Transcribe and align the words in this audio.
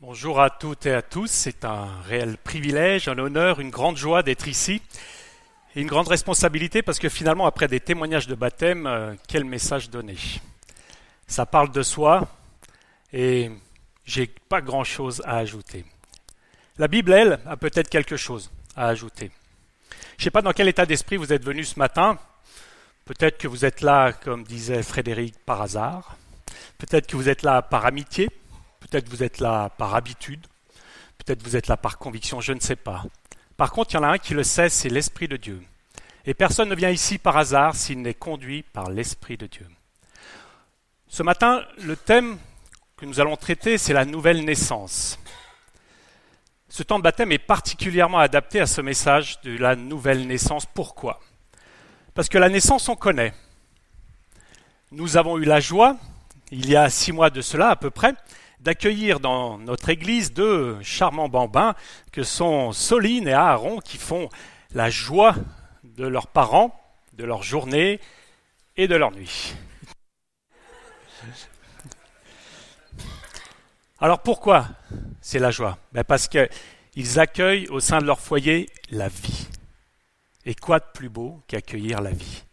Bonjour 0.00 0.40
à 0.40 0.48
toutes 0.48 0.86
et 0.86 0.94
à 0.94 1.02
tous. 1.02 1.28
C'est 1.28 1.64
un 1.64 1.88
réel 2.02 2.36
privilège, 2.38 3.08
un 3.08 3.18
honneur, 3.18 3.58
une 3.58 3.70
grande 3.70 3.96
joie 3.96 4.22
d'être 4.22 4.46
ici. 4.46 4.80
Et 5.74 5.80
une 5.80 5.88
grande 5.88 6.06
responsabilité 6.06 6.82
parce 6.82 7.00
que 7.00 7.08
finalement, 7.08 7.46
après 7.46 7.66
des 7.66 7.80
témoignages 7.80 8.28
de 8.28 8.36
baptême, 8.36 8.86
euh, 8.86 9.16
quel 9.26 9.44
message 9.44 9.90
donner 9.90 10.14
Ça 11.26 11.46
parle 11.46 11.72
de 11.72 11.82
soi 11.82 12.28
et 13.12 13.50
j'ai 14.04 14.28
pas 14.28 14.60
grand 14.60 14.84
chose 14.84 15.20
à 15.24 15.38
ajouter. 15.38 15.84
La 16.76 16.86
Bible, 16.86 17.12
elle, 17.12 17.40
a 17.44 17.56
peut-être 17.56 17.88
quelque 17.88 18.16
chose 18.16 18.52
à 18.76 18.86
ajouter. 18.86 19.32
Je 20.16 20.20
ne 20.20 20.24
sais 20.24 20.30
pas 20.30 20.42
dans 20.42 20.52
quel 20.52 20.68
état 20.68 20.86
d'esprit 20.86 21.16
vous 21.16 21.32
êtes 21.32 21.44
venu 21.44 21.64
ce 21.64 21.76
matin. 21.76 22.20
Peut-être 23.04 23.36
que 23.36 23.48
vous 23.48 23.64
êtes 23.64 23.80
là, 23.80 24.12
comme 24.12 24.44
disait 24.44 24.84
Frédéric, 24.84 25.34
par 25.44 25.60
hasard. 25.60 26.16
Peut-être 26.78 27.08
que 27.08 27.16
vous 27.16 27.28
êtes 27.28 27.42
là 27.42 27.62
par 27.62 27.84
amitié. 27.84 28.30
Peut-être 28.90 29.08
vous 29.08 29.22
êtes 29.22 29.38
là 29.40 29.68
par 29.70 29.94
habitude, 29.94 30.46
peut-être 31.18 31.42
vous 31.42 31.56
êtes 31.56 31.66
là 31.66 31.76
par 31.76 31.98
conviction, 31.98 32.40
je 32.40 32.52
ne 32.52 32.60
sais 32.60 32.76
pas. 32.76 33.04
Par 33.56 33.72
contre, 33.72 33.92
il 33.92 33.94
y 33.94 33.98
en 33.98 34.04
a 34.04 34.08
un 34.08 34.18
qui 34.18 34.34
le 34.34 34.44
sait, 34.44 34.68
c'est 34.68 34.88
l'Esprit 34.88 35.28
de 35.28 35.36
Dieu. 35.36 35.62
Et 36.24 36.34
personne 36.34 36.68
ne 36.68 36.74
vient 36.74 36.90
ici 36.90 37.18
par 37.18 37.36
hasard 37.36 37.74
s'il 37.74 38.00
n'est 38.00 38.14
conduit 38.14 38.62
par 38.62 38.90
l'Esprit 38.90 39.36
de 39.36 39.46
Dieu. 39.46 39.66
Ce 41.08 41.22
matin, 41.22 41.62
le 41.82 41.96
thème 41.96 42.38
que 42.96 43.06
nous 43.06 43.20
allons 43.20 43.36
traiter, 43.36 43.78
c'est 43.78 43.92
la 43.92 44.04
nouvelle 44.04 44.44
naissance. 44.44 45.18
Ce 46.68 46.82
temps 46.82 46.98
de 46.98 47.04
baptême 47.04 47.32
est 47.32 47.38
particulièrement 47.38 48.18
adapté 48.18 48.60
à 48.60 48.66
ce 48.66 48.80
message 48.80 49.40
de 49.42 49.56
la 49.56 49.74
nouvelle 49.74 50.26
naissance. 50.26 50.66
Pourquoi? 50.66 51.20
Parce 52.14 52.28
que 52.28 52.38
la 52.38 52.48
naissance, 52.48 52.88
on 52.88 52.96
connaît. 52.96 53.32
Nous 54.90 55.16
avons 55.16 55.38
eu 55.38 55.44
la 55.44 55.60
joie, 55.60 55.96
il 56.50 56.68
y 56.68 56.76
a 56.76 56.90
six 56.90 57.12
mois 57.12 57.30
de 57.30 57.40
cela 57.40 57.70
à 57.70 57.76
peu 57.76 57.90
près, 57.90 58.14
d'accueillir 58.60 59.20
dans 59.20 59.58
notre 59.58 59.88
église 59.88 60.32
deux 60.32 60.80
charmants 60.82 61.28
bambins 61.28 61.74
que 62.12 62.22
sont 62.22 62.72
Soline 62.72 63.28
et 63.28 63.32
Aaron 63.32 63.78
qui 63.78 63.98
font 63.98 64.28
la 64.72 64.90
joie 64.90 65.34
de 65.84 66.06
leurs 66.06 66.26
parents, 66.26 66.78
de 67.14 67.24
leur 67.24 67.42
journée 67.42 68.00
et 68.76 68.88
de 68.88 68.96
leur 68.96 69.12
nuit. 69.12 69.54
Alors 74.00 74.20
pourquoi 74.20 74.66
c'est 75.20 75.40
la 75.40 75.50
joie? 75.50 75.78
Ben 75.92 76.04
Parce 76.04 76.28
qu'ils 76.28 77.18
accueillent 77.18 77.68
au 77.68 77.80
sein 77.80 77.98
de 77.98 78.06
leur 78.06 78.20
foyer 78.20 78.70
la 78.90 79.08
vie. 79.08 79.48
Et 80.44 80.54
quoi 80.54 80.78
de 80.78 80.84
plus 80.94 81.08
beau 81.08 81.42
qu'accueillir 81.48 82.00
la 82.00 82.12
vie? 82.12 82.44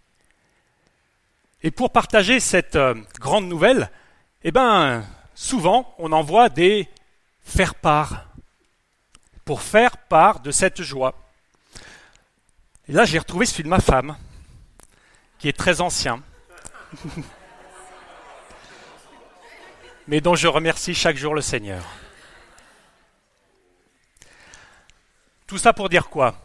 Et 1.61 1.71
pour 1.71 1.91
partager 1.91 2.39
cette 2.39 2.75
euh, 2.75 2.95
grande 3.19 3.47
nouvelle, 3.47 3.89
eh 4.43 4.51
ben, 4.51 5.03
souvent, 5.35 5.93
on 5.99 6.11
envoie 6.11 6.49
des 6.49 6.89
faire-part 7.43 8.25
pour 9.43 9.61
faire 9.61 9.97
part 9.97 10.39
de 10.39 10.49
cette 10.49 10.81
joie. 10.81 11.13
Et 12.87 12.93
là, 12.93 13.05
j'ai 13.05 13.19
retrouvé 13.19 13.45
celui 13.45 13.63
de 13.63 13.69
ma 13.69 13.79
femme, 13.79 14.17
qui 15.37 15.47
est 15.47 15.57
très 15.57 15.81
ancien, 15.81 16.23
mais 20.07 20.21
dont 20.21 20.35
je 20.35 20.47
remercie 20.47 20.95
chaque 20.95 21.17
jour 21.17 21.35
le 21.35 21.41
Seigneur. 21.41 21.83
Tout 25.47 25.57
ça 25.59 25.73
pour 25.73 25.89
dire 25.89 26.09
quoi? 26.09 26.35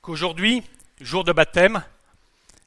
Qu'aujourd'hui, 0.00 0.64
jour 1.00 1.22
de 1.22 1.32
baptême, 1.32 1.84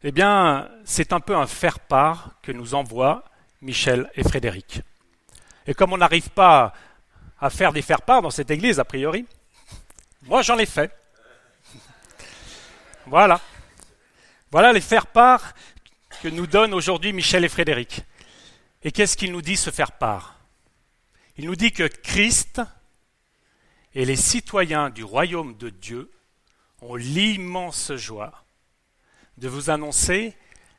eh 0.03 0.11
bien, 0.11 0.69
c'est 0.85 1.11
un 1.11 1.19
peu 1.19 1.35
un 1.35 1.47
faire-part 1.47 2.31
que 2.41 2.51
nous 2.51 2.75
envoient 2.75 3.23
Michel 3.61 4.09
et 4.15 4.23
Frédéric. 4.23 4.81
Et 5.67 5.73
comme 5.73 5.91
on 5.91 5.97
n'arrive 5.97 6.29
pas 6.29 6.73
à 7.39 7.49
faire 7.49 7.73
des 7.73 7.81
faire-part 7.81 8.21
dans 8.21 8.31
cette 8.31 8.49
église, 8.49 8.79
a 8.79 8.85
priori, 8.85 9.25
moi 10.23 10.41
j'en 10.41 10.57
ai 10.57 10.65
fait. 10.65 10.91
Voilà. 13.05 13.41
Voilà 14.49 14.71
les 14.71 14.81
faire-part 14.81 15.53
que 16.23 16.29
nous 16.29 16.47
donnent 16.47 16.73
aujourd'hui 16.73 17.11
Michel 17.11 17.43
et 17.43 17.49
Frédéric. 17.49 18.01
Et 18.81 18.91
qu'est-ce 18.91 19.17
qu'il 19.17 19.33
nous 19.33 19.41
dit 19.41 19.57
ce 19.57 19.69
faire-part? 19.69 20.39
Il 21.35 21.45
nous 21.45 21.55
dit 21.55 21.73
que 21.73 21.87
Christ 21.87 22.61
et 23.93 24.05
les 24.05 24.15
citoyens 24.15 24.89
du 24.89 25.03
royaume 25.03 25.57
de 25.57 25.69
Dieu 25.69 26.11
ont 26.81 26.95
l'immense 26.95 27.93
joie 27.95 28.45
de 29.37 29.49
vous 29.49 29.69
annoncer 29.69 30.35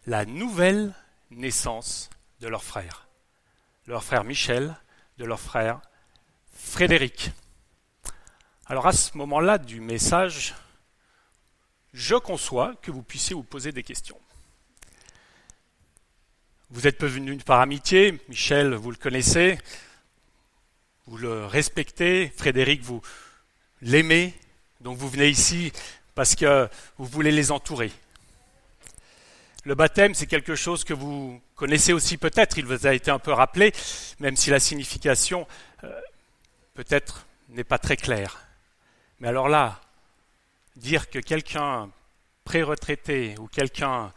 la 0.07 0.25
nouvelle 0.25 0.95
naissance 1.31 2.09
de 2.41 2.49
leur 2.49 2.65
frère 2.65 3.08
de 3.08 3.08
leur 3.89 4.05
frère 4.05 4.23
Michel, 4.23 4.77
de 5.17 5.25
leur 5.25 5.41
frère 5.41 5.81
Frédéric. 6.53 7.31
Alors 8.67 8.87
à 8.87 8.93
ce 8.93 9.17
moment-là 9.17 9.57
du 9.57 9.81
message, 9.81 10.55
je 11.95 12.15
conçois 12.15 12.75
que 12.83 12.91
vous 12.91 13.03
puissiez 13.03 13.35
vous 13.35 13.43
poser 13.43 13.73
des 13.73 13.83
questions. 13.83 14.21
Vous 16.69 16.87
êtes 16.87 17.03
venu 17.03 17.39
par 17.39 17.61
amitié, 17.61 18.21
Michel, 18.29 18.75
vous 18.75 18.91
le 18.91 18.99
connaissez, 18.99 19.59
vous 21.07 21.17
le 21.17 21.47
respectez, 21.47 22.31
Frédéric, 22.37 22.83
vous 22.83 23.01
l'aimez, 23.81 24.35
donc 24.83 24.99
vous 24.99 25.09
venez 25.09 25.29
ici 25.29 25.73
parce 26.15 26.35
que 26.35 26.69
vous 26.99 27.07
voulez 27.07 27.33
les 27.33 27.51
entourer. 27.51 27.91
Le 29.69 29.75
baptême, 29.75 30.15
c'est 30.15 30.27
quelque 30.27 30.55
chose 30.55 30.83
que 30.83 30.95
vous 30.95 31.43
connaissez 31.55 31.93
aussi 31.93 32.17
peut-être, 32.17 32.57
il 32.57 32.65
vous 32.65 32.87
a 32.87 32.95
été 32.95 33.11
un 33.11 33.19
peu 33.19 33.35
rappelé, 33.35 33.75
même 34.19 34.35
si 34.35 34.49
la 34.49 34.61
signification 34.61 35.47
euh, 35.85 36.01
peut-être 36.73 37.27
n'est 37.51 37.65
pas 37.65 37.77
très 37.77 37.99
claire. 37.99 38.49
Mais 39.21 39.29
alors 39.29 39.51
là, 39.51 39.79
dire 40.77 41.11
que 41.11 41.19
quelqu'un 41.19 41.91
pré-retraité 42.45 43.35
ou 43.39 43.47
quelqu'un 43.47 44.11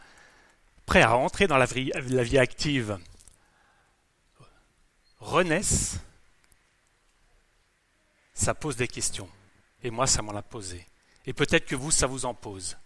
prêt 0.86 1.02
à 1.02 1.10
rentrer 1.10 1.48
dans 1.48 1.58
la 1.58 1.66
vie, 1.66 1.92
la 1.96 2.24
vie 2.24 2.38
active 2.38 2.98
renaisse, 5.20 5.98
ça 8.34 8.54
pose 8.54 8.78
des 8.78 8.88
questions. 8.88 9.28
Et 9.84 9.92
moi, 9.92 10.08
ça 10.08 10.22
m'en 10.22 10.34
a 10.34 10.44
posé. 10.44 10.88
Et 11.26 11.34
peut-être 11.34 11.66
que 11.66 11.76
vous, 11.76 11.92
ça 11.92 12.08
vous 12.08 12.24
en 12.24 12.34
pose. 12.34 12.78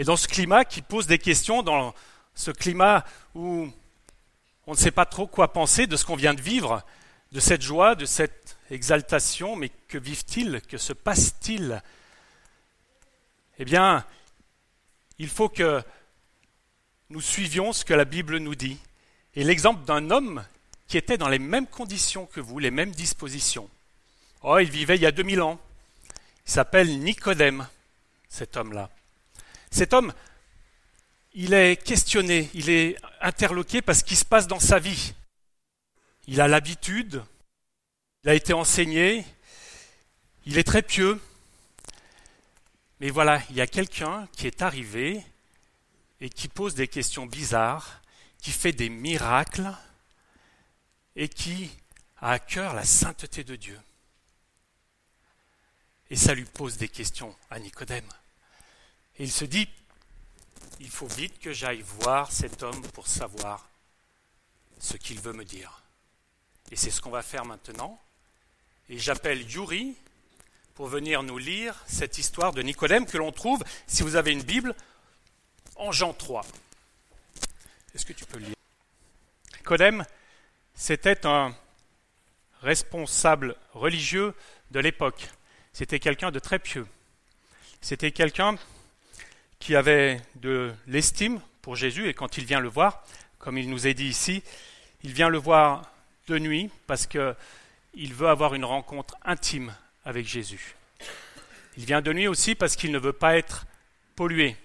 Et 0.00 0.04
dans 0.04 0.16
ce 0.16 0.28
climat 0.28 0.64
qui 0.64 0.80
pose 0.80 1.06
des 1.06 1.18
questions, 1.18 1.62
dans 1.62 1.94
ce 2.34 2.50
climat 2.50 3.04
où 3.34 3.70
on 4.66 4.72
ne 4.72 4.76
sait 4.76 4.92
pas 4.92 5.04
trop 5.04 5.26
quoi 5.26 5.52
penser 5.52 5.86
de 5.86 5.94
ce 5.94 6.06
qu'on 6.06 6.16
vient 6.16 6.32
de 6.32 6.40
vivre, 6.40 6.82
de 7.32 7.38
cette 7.38 7.60
joie, 7.60 7.94
de 7.94 8.06
cette 8.06 8.56
exaltation, 8.70 9.56
mais 9.56 9.68
que 9.88 9.98
vivent-ils 9.98 10.62
Que 10.66 10.78
se 10.78 10.94
passe-t-il? 10.94 11.82
Eh 13.58 13.66
bien, 13.66 14.06
il 15.18 15.28
faut 15.28 15.50
que 15.50 15.82
nous 17.10 17.20
suivions 17.20 17.74
ce 17.74 17.84
que 17.84 17.92
la 17.92 18.06
Bible 18.06 18.38
nous 18.38 18.54
dit. 18.54 18.78
Et 19.34 19.44
l'exemple 19.44 19.84
d'un 19.84 20.10
homme 20.10 20.42
qui 20.86 20.96
était 20.96 21.18
dans 21.18 21.28
les 21.28 21.38
mêmes 21.38 21.66
conditions 21.66 22.24
que 22.24 22.40
vous, 22.40 22.58
les 22.58 22.70
mêmes 22.70 22.92
dispositions. 22.92 23.68
Oh, 24.40 24.56
il 24.56 24.70
vivait 24.70 24.96
il 24.96 25.02
y 25.02 25.06
a 25.06 25.12
2000 25.12 25.42
ans. 25.42 25.60
Il 26.46 26.52
s'appelle 26.52 27.00
Nicodème, 27.00 27.68
cet 28.30 28.56
homme-là. 28.56 28.88
Cet 29.70 29.92
homme, 29.92 30.12
il 31.32 31.54
est 31.54 31.76
questionné, 31.76 32.50
il 32.54 32.70
est 32.70 32.96
interloqué 33.20 33.82
parce 33.82 34.02
qu'il 34.02 34.16
se 34.16 34.24
passe 34.24 34.46
dans 34.46 34.60
sa 34.60 34.78
vie. 34.78 35.14
Il 36.26 36.40
a 36.40 36.48
l'habitude, 36.48 37.22
il 38.24 38.30
a 38.30 38.34
été 38.34 38.52
enseigné, 38.52 39.24
il 40.46 40.58
est 40.58 40.64
très 40.64 40.82
pieux. 40.82 41.20
Mais 43.00 43.10
voilà, 43.10 43.42
il 43.50 43.56
y 43.56 43.60
a 43.60 43.66
quelqu'un 43.66 44.28
qui 44.32 44.46
est 44.46 44.60
arrivé 44.60 45.24
et 46.20 46.28
qui 46.28 46.48
pose 46.48 46.74
des 46.74 46.88
questions 46.88 47.26
bizarres, 47.26 48.02
qui 48.38 48.50
fait 48.50 48.72
des 48.72 48.90
miracles 48.90 49.72
et 51.16 51.28
qui 51.28 51.70
a 52.18 52.32
à 52.32 52.38
cœur 52.38 52.74
la 52.74 52.84
sainteté 52.84 53.44
de 53.44 53.56
Dieu. 53.56 53.80
Et 56.10 56.16
ça 56.16 56.34
lui 56.34 56.44
pose 56.44 56.76
des 56.76 56.88
questions 56.88 57.34
à 57.50 57.58
Nicodème. 57.58 58.08
Il 59.20 59.30
se 59.30 59.44
dit, 59.44 59.68
il 60.80 60.88
faut 60.88 61.06
vite 61.06 61.38
que 61.40 61.52
j'aille 61.52 61.82
voir 61.82 62.32
cet 62.32 62.62
homme 62.62 62.80
pour 62.92 63.06
savoir 63.06 63.68
ce 64.78 64.96
qu'il 64.96 65.20
veut 65.20 65.34
me 65.34 65.44
dire. 65.44 65.82
Et 66.70 66.76
c'est 66.76 66.90
ce 66.90 67.02
qu'on 67.02 67.10
va 67.10 67.20
faire 67.20 67.44
maintenant. 67.44 68.00
Et 68.88 68.98
j'appelle 68.98 69.42
Yuri 69.42 69.94
pour 70.74 70.86
venir 70.86 71.22
nous 71.22 71.36
lire 71.36 71.74
cette 71.86 72.16
histoire 72.16 72.54
de 72.54 72.62
Nicodème 72.62 73.04
que 73.04 73.18
l'on 73.18 73.30
trouve, 73.30 73.62
si 73.86 74.02
vous 74.02 74.16
avez 74.16 74.32
une 74.32 74.42
Bible, 74.42 74.74
en 75.76 75.92
Jean 75.92 76.14
3. 76.14 76.46
Est-ce 77.94 78.06
que 78.06 78.14
tu 78.14 78.24
peux 78.24 78.38
lire? 78.38 78.56
Nicodème, 79.58 80.02
c'était 80.74 81.26
un 81.26 81.54
responsable 82.62 83.54
religieux 83.74 84.34
de 84.70 84.80
l'époque. 84.80 85.28
C'était 85.74 86.00
quelqu'un 86.00 86.30
de 86.30 86.38
très 86.38 86.58
pieux. 86.58 86.86
C'était 87.82 88.12
quelqu'un 88.12 88.56
qui 89.60 89.76
avait 89.76 90.20
de 90.36 90.72
l'estime 90.88 91.40
pour 91.62 91.76
Jésus 91.76 92.08
et 92.08 92.14
quand 92.14 92.38
il 92.38 92.44
vient 92.44 92.60
le 92.60 92.68
voir, 92.68 93.04
comme 93.38 93.58
il 93.58 93.70
nous 93.70 93.86
est 93.86 93.94
dit 93.94 94.08
ici, 94.08 94.42
il 95.04 95.12
vient 95.12 95.28
le 95.28 95.38
voir 95.38 95.92
de 96.26 96.38
nuit 96.38 96.70
parce 96.86 97.06
que 97.06 97.36
il 97.94 98.14
veut 98.14 98.28
avoir 98.28 98.54
une 98.54 98.64
rencontre 98.64 99.16
intime 99.24 99.74
avec 100.04 100.26
Jésus. 100.26 100.74
Il 101.76 101.84
vient 101.84 102.02
de 102.02 102.12
nuit 102.12 102.28
aussi 102.28 102.54
parce 102.54 102.76
qu'il 102.76 102.92
ne 102.92 102.98
veut 102.98 103.12
pas 103.12 103.36
être 103.36 103.66
pollué, 104.16 104.56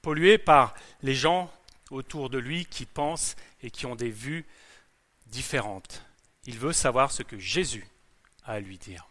pollué 0.00 0.38
par 0.38 0.74
les 1.02 1.14
gens 1.14 1.52
autour 1.90 2.30
de 2.30 2.38
lui 2.38 2.66
qui 2.66 2.86
pensent 2.86 3.36
et 3.62 3.70
qui 3.70 3.86
ont 3.86 3.96
des 3.96 4.10
vues 4.10 4.44
différentes. 5.26 6.04
Il 6.46 6.58
veut 6.58 6.72
savoir 6.72 7.12
ce 7.12 7.22
que 7.22 7.38
Jésus 7.38 7.86
a 8.44 8.52
à 8.52 8.60
lui 8.60 8.78
dire. 8.78 9.06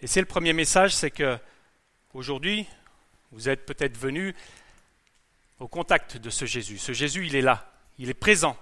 Et 0.00 0.06
c'est 0.06 0.20
le 0.20 0.26
premier 0.26 0.52
message, 0.52 0.94
c'est 0.94 1.10
que 1.10 1.38
aujourd'hui, 2.14 2.66
vous 3.32 3.48
êtes 3.48 3.66
peut-être 3.66 3.96
venu 3.96 4.34
au 5.58 5.68
contact 5.68 6.16
de 6.16 6.30
ce 6.30 6.44
Jésus. 6.44 6.78
Ce 6.78 6.92
Jésus, 6.92 7.26
il 7.26 7.36
est 7.36 7.42
là, 7.42 7.70
il 7.98 8.08
est 8.08 8.14
présent. 8.14 8.56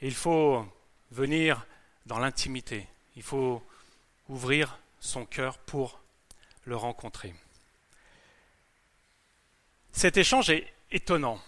Il 0.00 0.14
faut 0.14 0.66
venir 1.10 1.66
dans 2.06 2.18
l'intimité. 2.18 2.86
Il 3.16 3.22
faut 3.22 3.62
ouvrir 4.28 4.78
son 5.00 5.26
cœur 5.26 5.58
pour 5.58 6.00
le 6.64 6.76
rencontrer. 6.76 7.34
Cet 9.92 10.16
échange 10.16 10.50
est 10.50 10.72
étonnant. 10.90 11.40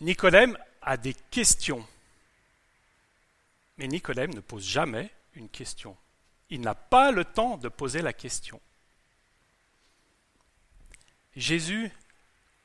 Nicodème 0.00 0.56
a 0.82 0.96
des 0.96 1.14
questions. 1.30 1.86
Mais 3.76 3.88
Nicodème 3.88 4.32
ne 4.32 4.40
pose 4.40 4.64
jamais 4.64 5.10
une 5.34 5.48
question. 5.48 5.96
Il 6.48 6.60
n'a 6.60 6.74
pas 6.74 7.10
le 7.10 7.24
temps 7.24 7.56
de 7.56 7.68
poser 7.68 8.02
la 8.02 8.12
question. 8.12 8.60
Jésus 11.36 11.90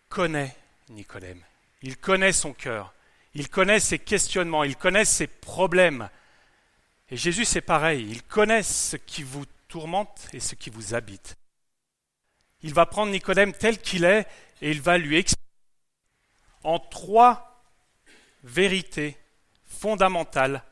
connaît 0.07 0.55
Nicodème. 0.89 1.41
Il 1.81 1.97
connaît 1.97 2.31
son 2.31 2.53
cœur. 2.53 2.93
Il 3.33 3.49
connaît 3.49 3.81
ses 3.81 3.99
questionnements. 3.99 4.63
Il 4.63 4.77
connaît 4.77 5.05
ses 5.05 5.27
problèmes. 5.27 6.09
Et 7.09 7.17
Jésus, 7.17 7.43
c'est 7.43 7.61
pareil. 7.61 8.07
Il 8.09 8.23
connaît 8.23 8.63
ce 8.63 8.95
qui 8.95 9.23
vous 9.23 9.45
tourmente 9.67 10.29
et 10.33 10.39
ce 10.39 10.55
qui 10.55 10.69
vous 10.69 10.93
habite. 10.93 11.35
Il 12.61 12.73
va 12.73 12.85
prendre 12.85 13.11
Nicodème 13.11 13.53
tel 13.53 13.77
qu'il 13.77 14.05
est 14.05 14.25
et 14.61 14.71
il 14.71 14.81
va 14.81 14.97
lui 14.97 15.17
expliquer 15.17 15.41
en 16.63 16.79
trois 16.79 17.63
vérités 18.43 19.17
fondamentales, 19.65 20.63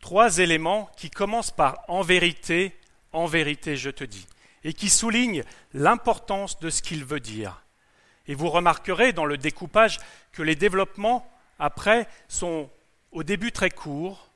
trois 0.00 0.38
éléments 0.38 0.90
qui 0.96 1.10
commencent 1.10 1.50
par 1.50 1.84
en 1.88 2.02
vérité, 2.02 2.78
en 3.12 3.26
vérité 3.26 3.76
je 3.76 3.90
te 3.90 4.04
dis, 4.04 4.26
et 4.64 4.72
qui 4.72 4.88
soulignent 4.88 5.44
l'importance 5.72 6.58
de 6.60 6.70
ce 6.70 6.82
qu'il 6.82 7.04
veut 7.04 7.20
dire. 7.20 7.62
Et 8.26 8.34
vous 8.34 8.50
remarquerez 8.50 9.12
dans 9.12 9.24
le 9.24 9.38
découpage 9.38 9.98
que 10.32 10.42
les 10.42 10.54
développements 10.54 11.30
après 11.58 12.08
sont 12.28 12.70
au 13.12 13.22
début 13.22 13.52
très 13.52 13.70
courts, 13.70 14.30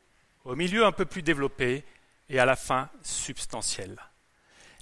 au 0.44 0.56
milieu 0.56 0.85
un 0.85 0.93
peu 0.93 1.05
plus 1.05 1.23
développés 1.23 1.85
et 2.29 2.38
à 2.38 2.44
la 2.44 2.56
fin 2.56 2.91
substantiels. 3.03 3.99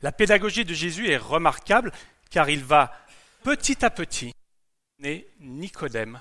La 0.03 0.13
pédagogie 0.13 0.65
de 0.65 0.75
Jésus 0.75 1.11
est 1.11 1.17
remarquable 1.17 1.93
car 2.31 2.49
il 2.49 2.65
va 2.65 2.93
petit 3.45 3.85
à 3.85 3.91
petit 3.91 4.33
amener 4.99 5.27
Nicodème 5.41 6.21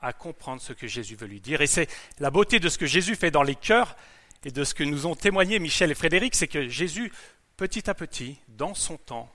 à 0.00 0.12
comprendre 0.12 0.60
ce 0.60 0.72
que 0.72 0.86
Jésus 0.86 1.16
veut 1.16 1.26
lui 1.26 1.40
dire. 1.40 1.60
Et 1.60 1.66
c'est 1.66 1.88
la 2.18 2.30
beauté 2.30 2.60
de 2.60 2.68
ce 2.68 2.78
que 2.78 2.86
Jésus 2.86 3.16
fait 3.16 3.30
dans 3.30 3.42
les 3.42 3.54
cœurs 3.54 3.96
et 4.44 4.50
de 4.50 4.64
ce 4.64 4.74
que 4.74 4.84
nous 4.84 5.06
ont 5.06 5.14
témoigné 5.14 5.58
Michel 5.58 5.90
et 5.90 5.94
Frédéric, 5.94 6.34
c'est 6.34 6.48
que 6.48 6.68
Jésus, 6.68 7.10
petit 7.56 7.88
à 7.88 7.94
petit, 7.94 8.38
dans 8.48 8.74
son 8.74 8.96
temps, 8.96 9.32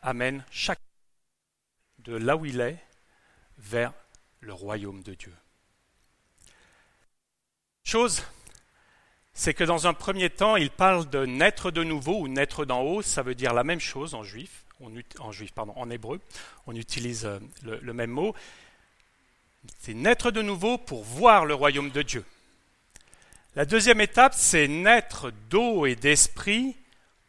amène 0.00 0.44
chaque 0.50 0.80
de 1.98 2.16
là 2.16 2.36
où 2.36 2.46
il 2.46 2.60
est 2.60 2.78
vers 3.58 3.92
le 4.40 4.52
royaume 4.52 5.02
de 5.02 5.14
Dieu. 5.14 5.32
Chose, 7.84 8.22
c'est 9.34 9.54
que 9.54 9.64
dans 9.64 9.86
un 9.86 9.94
premier 9.94 10.30
temps, 10.30 10.56
il 10.56 10.70
parle 10.70 11.08
de 11.08 11.24
naître 11.24 11.70
de 11.70 11.82
nouveau 11.82 12.20
ou 12.20 12.28
naître 12.28 12.64
d'en 12.64 12.82
haut, 12.82 13.02
ça 13.02 13.22
veut 13.22 13.34
dire 13.34 13.54
la 13.54 13.64
même 13.64 13.80
chose 13.80 14.14
en 14.14 14.22
juif, 14.22 14.64
en, 15.20 15.32
juif, 15.32 15.52
pardon, 15.52 15.72
en 15.76 15.90
hébreu, 15.90 16.20
on 16.66 16.74
utilise 16.74 17.24
euh, 17.24 17.38
le, 17.62 17.92
même 17.92 18.10
mot. 18.10 18.34
C'est 19.78 19.94
naître 19.94 20.30
de 20.32 20.42
nouveau 20.42 20.76
pour 20.76 21.04
voir 21.04 21.44
le 21.44 21.54
royaume 21.54 21.90
de 21.90 22.02
Dieu. 22.02 22.24
La 23.54 23.64
deuxième 23.64 24.00
étape, 24.00 24.34
c'est 24.34 24.66
naître 24.66 25.30
d'eau 25.50 25.86
et 25.86 25.94
d'esprit 25.94 26.74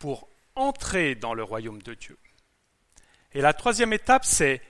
pour 0.03 0.27
entrer 0.55 1.15
dans 1.15 1.33
le 1.33 1.45
royaume 1.45 1.81
de 1.81 1.93
Dieu. 1.93 2.17
Et 3.31 3.39
la 3.39 3.53
troisième 3.53 3.93
étape, 3.93 4.25
c'est 4.25 4.61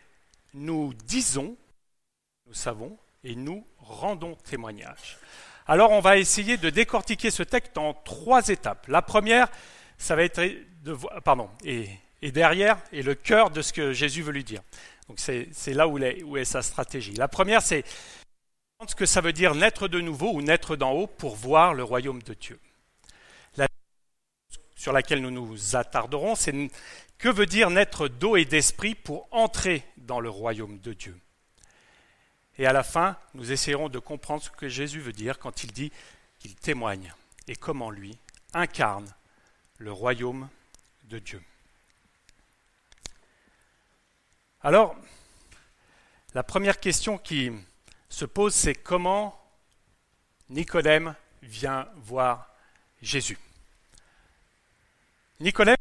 nous 0.54 0.94
disons, 1.06 1.58
nous 2.46 2.54
savons, 2.54 2.96
et 3.24 3.36
nous 3.36 3.66
rendons 3.80 4.36
témoignage. 4.36 5.18
Alors 5.66 5.90
on 5.90 6.02
va 6.02 6.20
essayer 6.20 6.58
de 6.58 6.70
décortiquer 6.70 7.32
ce 7.32 7.42
texte 7.42 7.80
en 7.80 7.96
trois 7.96 8.50
étapes. 8.50 8.86
La 8.88 9.02
première, 9.02 9.48
ça 9.98 10.16
va 10.16 10.22
être 10.22 10.40
de 10.84 10.96
pardon, 11.26 11.50
et, 11.66 11.90
derrière, 12.22 12.78
et 12.92 13.02
le 13.02 13.16
cœur 13.16 13.50
de 13.50 13.64
ce 13.64 13.74
que 13.74 13.92
Jésus 13.92 14.22
veut 14.22 14.34
lui 14.34 14.44
dire. 14.44 14.62
Donc 15.08 15.18
c'est 15.20 15.74
là 15.74 15.88
où 15.88 15.98
est, 15.98 16.22
où 16.22 16.38
est, 16.38 16.46
sa 16.46 16.62
stratégie. 16.62 17.14
La 17.14 17.28
première, 17.28 17.64
c'est 17.64 17.84
ce 18.88 18.94
que 18.94 19.08
ça 19.08 19.20
veut 19.20 19.34
dire 19.34 19.56
naître 19.56 19.88
de 19.88 20.00
nouveau 20.00 20.32
ou 20.32 20.44
naître 20.44 20.76
d'en 20.76 20.92
haut 20.92 21.08
pour 21.08 21.36
voir 21.36 21.74
le 21.74 21.84
royaume 21.84 22.22
de 22.22 22.36
Dieu. 22.36 22.60
Sur 24.84 24.92
laquelle 24.92 25.22
nous 25.22 25.32
nous 25.32 25.78
attarderons, 25.78 26.36
c'est 26.36 26.70
que 27.18 27.30
veut 27.30 27.46
dire 27.46 27.70
naître 27.70 28.10
d'eau 28.10 28.36
et 28.36 28.44
d'esprit 28.44 28.96
pour 28.96 29.30
entrer 29.32 29.86
dans 29.96 30.20
le 30.20 30.30
royaume 30.30 30.78
de 30.80 30.92
Dieu. 30.92 31.18
Et 32.58 32.66
à 32.66 32.74
la 32.74 32.84
fin, 32.84 33.18
nous 33.34 33.54
essayerons 33.54 33.88
de 33.88 33.98
comprendre 33.98 34.44
ce 34.44 34.50
que 34.50 34.68
Jésus 34.68 35.00
veut 35.00 35.14
dire 35.14 35.40
quand 35.40 35.64
il 35.64 35.72
dit 35.72 35.90
qu'il 36.38 36.54
témoigne 36.56 37.14
et 37.48 37.56
comment 37.56 37.92
lui 37.92 38.18
incarne 38.54 39.08
le 39.78 39.94
royaume 39.94 40.50
de 41.06 41.20
Dieu. 41.20 41.42
Alors, 44.64 44.98
la 46.34 46.44
première 46.44 46.82
question 46.82 47.18
qui 47.18 47.54
se 48.10 48.26
pose, 48.26 48.54
c'est 48.54 48.76
comment 48.76 49.42
Nicodème 50.50 51.16
vient 51.42 51.88
voir 51.96 52.50
Jésus. 53.02 53.38
Nicodème 55.44 55.76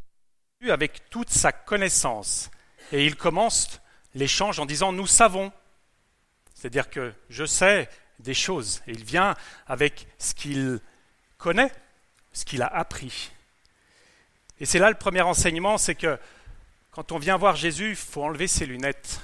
avec 0.68 1.08
toute 1.08 1.30
sa 1.30 1.52
connaissance 1.52 2.50
et 2.92 3.06
il 3.06 3.16
commence 3.16 3.80
l'échange 4.14 4.60
en 4.60 4.66
disant 4.66 4.92
nous 4.92 5.06
savons 5.06 5.52
c'est-à-dire 6.62 6.90
que 6.90 7.12
je 7.28 7.44
sais 7.44 7.88
des 8.20 8.34
choses. 8.34 8.82
Et 8.86 8.92
il 8.92 9.02
vient 9.02 9.34
avec 9.66 10.06
ce 10.18 10.32
qu'il 10.32 10.78
connaît, 11.36 11.72
ce 12.32 12.44
qu'il 12.44 12.62
a 12.62 12.68
appris. 12.68 13.32
Et 14.60 14.64
c'est 14.64 14.78
là 14.78 14.88
le 14.88 14.96
premier 14.96 15.22
enseignement, 15.22 15.76
c'est 15.76 15.96
que 15.96 16.16
quand 16.92 17.10
on 17.10 17.18
vient 17.18 17.36
voir 17.36 17.56
Jésus, 17.56 17.90
il 17.90 17.96
faut 17.96 18.22
enlever 18.22 18.46
ses 18.46 18.64
lunettes. 18.64 19.20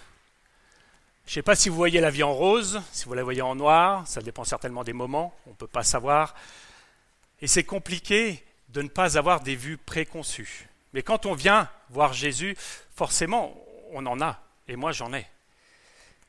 Je 1.26 1.30
ne 1.30 1.34
sais 1.34 1.42
pas 1.42 1.54
si 1.54 1.68
vous 1.68 1.76
voyez 1.76 2.00
la 2.00 2.10
vie 2.10 2.24
en 2.24 2.34
rose, 2.34 2.82
si 2.90 3.04
vous 3.04 3.14
la 3.14 3.22
voyez 3.22 3.42
en 3.42 3.54
noir, 3.54 4.04
ça 4.08 4.20
dépend 4.20 4.42
certainement 4.42 4.82
des 4.82 4.92
moments, 4.92 5.32
on 5.46 5.50
ne 5.50 5.54
peut 5.54 5.68
pas 5.68 5.84
savoir. 5.84 6.34
Et 7.40 7.46
c'est 7.46 7.62
compliqué 7.62 8.44
de 8.68 8.82
ne 8.82 8.88
pas 8.88 9.16
avoir 9.16 9.40
des 9.40 9.56
vues 9.56 9.78
préconçues. 9.78 10.68
Mais 10.92 11.02
quand 11.02 11.26
on 11.26 11.34
vient 11.34 11.70
voir 11.90 12.12
Jésus, 12.12 12.56
forcément, 12.94 13.54
on 13.92 14.04
en 14.06 14.20
a, 14.20 14.42
et 14.68 14.76
moi 14.76 14.92
j'en 14.92 15.12
ai. 15.12 15.26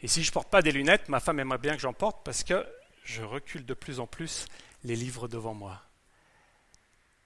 Et 0.01 0.07
si 0.07 0.23
je 0.23 0.29
ne 0.29 0.33
porte 0.33 0.49
pas 0.49 0.61
des 0.61 0.71
lunettes, 0.71 1.09
ma 1.09 1.19
femme 1.19 1.39
aimerait 1.39 1.57
bien 1.57 1.75
que 1.75 1.81
j'en 1.81 1.93
porte 1.93 2.23
parce 2.23 2.43
que 2.43 2.65
je 3.03 3.21
recule 3.21 3.65
de 3.65 3.73
plus 3.73 3.99
en 3.99 4.07
plus 4.07 4.47
les 4.83 4.95
livres 4.95 5.27
devant 5.27 5.53
moi. 5.53 5.81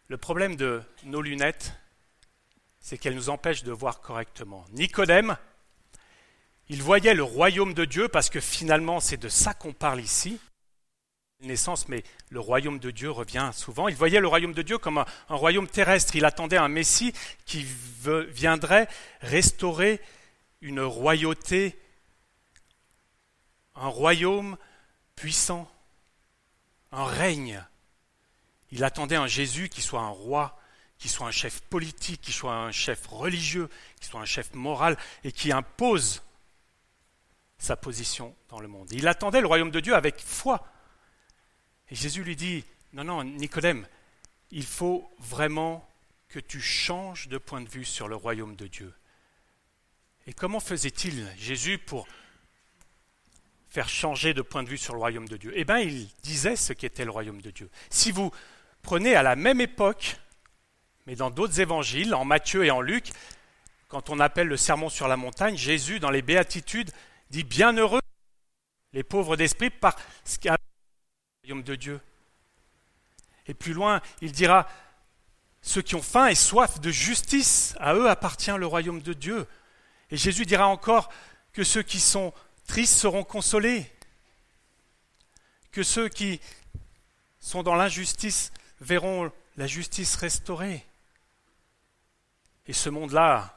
Le 0.07 0.17
problème 0.17 0.55
de 0.55 0.81
nos 1.03 1.21
lunettes, 1.21 1.73
c'est 2.79 2.97
qu'elles 2.97 3.15
nous 3.15 3.29
empêchent 3.29 3.63
de 3.63 3.71
voir 3.71 4.01
correctement. 4.01 4.65
Nicodème, 4.71 5.37
il 6.69 6.81
voyait 6.81 7.13
le 7.13 7.23
royaume 7.23 7.73
de 7.73 7.85
Dieu 7.85 8.07
parce 8.07 8.29
que 8.29 8.39
finalement 8.39 8.99
c'est 8.99 9.17
de 9.17 9.29
ça 9.29 9.53
qu'on 9.53 9.73
parle 9.73 10.01
ici. 10.01 10.39
Naissance, 11.43 11.87
mais 11.87 12.03
le 12.29 12.39
royaume 12.39 12.79
de 12.79 12.91
Dieu 12.91 13.11
revient 13.11 13.51
souvent. 13.53 13.87
Il 13.87 13.95
voyait 13.95 14.19
le 14.19 14.27
royaume 14.27 14.53
de 14.53 14.61
Dieu 14.61 14.77
comme 14.77 14.97
un, 14.97 15.05
un 15.29 15.35
royaume 15.35 15.67
terrestre. 15.67 16.15
Il 16.15 16.25
attendait 16.25 16.57
un 16.57 16.69
Messie 16.69 17.13
qui 17.45 17.65
viendrait 18.31 18.87
restaurer 19.21 20.01
une 20.61 20.81
royauté 20.81 21.77
un 23.75 23.87
royaume 23.87 24.57
puissant, 25.15 25.69
un 26.91 27.05
règne. 27.05 27.63
Il 28.71 28.83
attendait 28.83 29.15
un 29.15 29.27
Jésus 29.27 29.69
qui 29.69 29.81
soit 29.81 30.01
un 30.01 30.09
roi, 30.09 30.59
qui 30.97 31.09
soit 31.09 31.27
un 31.27 31.31
chef 31.31 31.61
politique, 31.61 32.21
qui 32.21 32.31
soit 32.31 32.55
un 32.55 32.71
chef 32.71 33.07
religieux, 33.07 33.69
qui 33.99 34.07
soit 34.07 34.21
un 34.21 34.25
chef 34.25 34.53
moral 34.53 34.97
et 35.23 35.31
qui 35.31 35.51
impose 35.51 36.23
sa 37.57 37.75
position 37.75 38.35
dans 38.49 38.59
le 38.59 38.67
monde. 38.67 38.91
Il 38.91 39.07
attendait 39.07 39.41
le 39.41 39.47
royaume 39.47 39.71
de 39.71 39.79
Dieu 39.79 39.95
avec 39.95 40.19
foi. 40.19 40.67
Et 41.89 41.95
Jésus 41.95 42.23
lui 42.23 42.35
dit, 42.35 42.63
non, 42.93 43.03
non, 43.03 43.23
Nicodème, 43.23 43.87
il 44.51 44.65
faut 44.65 45.09
vraiment 45.19 45.87
que 46.29 46.39
tu 46.39 46.61
changes 46.61 47.27
de 47.27 47.37
point 47.37 47.61
de 47.61 47.69
vue 47.69 47.85
sur 47.85 48.07
le 48.07 48.15
royaume 48.15 48.55
de 48.55 48.67
Dieu. 48.67 48.93
Et 50.25 50.33
comment 50.33 50.59
faisait-il 50.59 51.27
Jésus 51.37 51.77
pour 51.77 52.07
faire 53.69 53.89
changer 53.89 54.33
de 54.33 54.41
point 54.41 54.63
de 54.63 54.69
vue 54.69 54.77
sur 54.77 54.93
le 54.93 54.99
royaume 54.99 55.27
de 55.27 55.37
Dieu? 55.37 55.51
Eh 55.55 55.65
bien, 55.65 55.79
il 55.79 56.07
disait 56.21 56.55
ce 56.55 56.73
qu'était 56.73 57.05
le 57.05 57.11
royaume 57.11 57.41
de 57.41 57.51
Dieu. 57.51 57.69
Si 57.89 58.11
vous 58.11 58.31
prenez 58.81 59.15
à 59.15 59.23
la 59.23 59.35
même 59.35 59.61
époque, 59.61 60.17
mais 61.05 61.15
dans 61.15 61.29
d'autres 61.29 61.59
évangiles, 61.59 62.15
en 62.15 62.25
Matthieu 62.25 62.63
et 62.63 62.71
en 62.71 62.81
Luc, 62.81 63.11
quand 63.87 64.09
on 64.09 64.19
appelle 64.19 64.47
le 64.47 64.57
sermon 64.57 64.89
sur 64.89 65.07
la 65.07 65.17
montagne, 65.17 65.57
Jésus, 65.57 65.99
dans 65.99 66.09
les 66.09 66.21
béatitudes, 66.21 66.91
dit 67.29 67.43
Bienheureux 67.43 68.01
les 68.93 69.03
pauvres 69.03 69.35
d'esprit 69.35 69.69
parce 69.69 69.97
le 70.43 70.55
Et 73.47 73.53
plus 73.53 73.73
loin, 73.73 74.01
il 74.21 74.31
dira 74.31 74.67
Ceux 75.61 75.81
qui 75.81 75.95
ont 75.95 76.01
faim 76.01 76.27
et 76.27 76.35
soif 76.35 76.79
de 76.79 76.89
justice, 76.89 77.75
à 77.79 77.93
eux 77.95 78.09
appartient 78.09 78.51
le 78.51 78.65
royaume 78.65 79.01
de 79.01 79.13
Dieu. 79.13 79.47
Et 80.09 80.17
Jésus 80.17 80.45
dira 80.45 80.67
encore 80.67 81.11
que 81.51 81.63
ceux 81.63 81.83
qui 81.83 81.99
sont 81.99 82.33
tristes 82.65 82.97
seront 82.97 83.23
consolés, 83.23 83.91
que 85.71 85.83
ceux 85.83 86.07
qui 86.07 86.39
sont 87.39 87.63
dans 87.63 87.75
l'injustice 87.75 88.51
verront 88.79 89.31
la 89.57 89.67
justice 89.67 90.15
restaurée. 90.15 90.85
Et 92.67 92.73
ce 92.73 92.89
monde-là, 92.89 93.53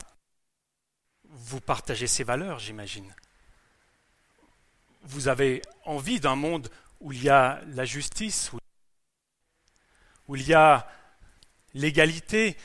vous 1.25 1.61
partagez 1.61 2.07
ces 2.07 2.25
valeurs, 2.25 2.59
j'imagine. 2.59 3.15
Vous 5.03 5.29
avez 5.29 5.63
envie 5.85 6.19
d'un 6.19 6.35
monde 6.35 6.69
où 7.01 7.13
il 7.13 7.23
y 7.23 7.29
a 7.29 7.61
la 7.69 7.85
justice, 7.85 8.51
où 10.29 10.37
il 10.37 10.47
y 10.47 10.55
a 10.55 10.89
l'égalité, 11.75 12.57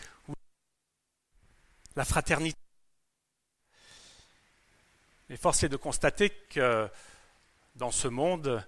la 1.95 2.05
fraternité. 2.05 2.57
Mais 5.29 5.37
force 5.37 5.63
est 5.63 5.69
de 5.69 5.77
constater 5.77 6.29
que 6.49 6.89
dans 7.75 7.91
ce 7.91 8.07
monde, 8.07 8.65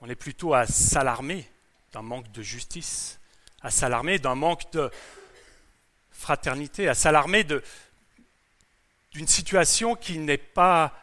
on 0.00 0.08
est 0.08 0.14
plutôt 0.14 0.54
à 0.54 0.66
s'alarmer 0.66 1.50
d'un 1.92 2.02
manque 2.02 2.30
de 2.32 2.42
justice, 2.42 3.18
à 3.62 3.70
s'alarmer 3.70 4.18
d'un 4.18 4.34
manque 4.34 4.70
de 4.72 4.90
fraternité, 6.10 6.88
à 6.88 6.94
s'alarmer 6.94 7.44
d'une 9.12 9.26
situation 9.26 9.96
qui 9.96 10.18
n'est 10.18 10.36
pas 10.36 10.94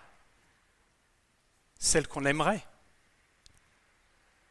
celle 1.79 2.07
qu'on 2.07 2.25
aimerait. 2.25 2.65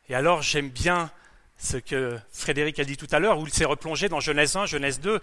Et 0.09 0.15
alors 0.15 0.43
j'aime 0.43 0.69
bien 0.69 1.11
ce 1.59 1.77
que 1.77 2.19
Frédéric 2.33 2.79
a 2.81 2.85
dit 2.85 2.97
tout 2.97 3.09
à 3.13 3.19
l'heure, 3.19 3.39
où 3.39 3.47
il 3.47 3.53
s'est 3.53 3.65
replongé 3.65 4.09
dans 4.09 4.21
Genèse 4.21 4.57
1, 4.57 4.67
Genèse 4.67 5.01
2. 5.01 5.21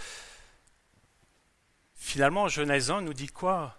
Finalement, 1.95 2.47
Genèse 2.47 2.89
1 2.89 3.01
nous 3.01 3.13
dit 3.13 3.27
quoi? 3.27 3.75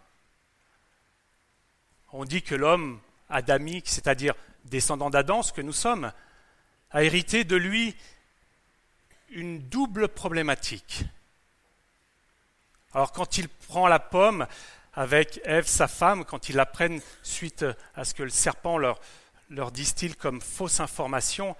On 2.12 2.24
dit 2.24 2.42
que 2.42 2.54
l'homme 2.54 3.00
adamique, 3.30 3.88
c'est-à-dire 3.88 4.34
descendant 4.64 5.10
d'Adam, 5.10 5.42
ce 5.42 5.52
que 5.52 5.62
nous 5.62 5.72
sommes, 5.72 6.12
a 6.90 7.02
hérité 7.02 7.44
de 7.44 7.56
lui 7.56 7.96
une 9.30 9.60
double 9.68 10.08
problématique. 10.08 11.04
Alors 12.92 13.12
quand 13.12 13.38
il 13.38 13.48
prend 13.48 13.86
la 13.86 14.00
pomme 14.00 14.46
avec 14.92 15.40
Ève, 15.44 15.66
sa 15.66 15.86
femme, 15.86 16.24
quand 16.24 16.48
ils 16.48 16.56
la 16.56 16.66
prennent 16.66 17.00
suite 17.22 17.64
à 17.94 18.04
ce 18.04 18.12
que 18.12 18.24
le 18.24 18.30
serpent 18.30 18.76
leur, 18.76 19.00
leur 19.50 19.72
distille 19.72 20.14
comme 20.14 20.40
fausse 20.40 20.80
information, 20.80 21.56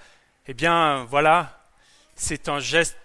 eh 0.47 0.55
bien, 0.55 1.05
voilà, 1.05 1.69
c'est 2.15 2.49
un 2.49 2.61
geste 2.61 2.97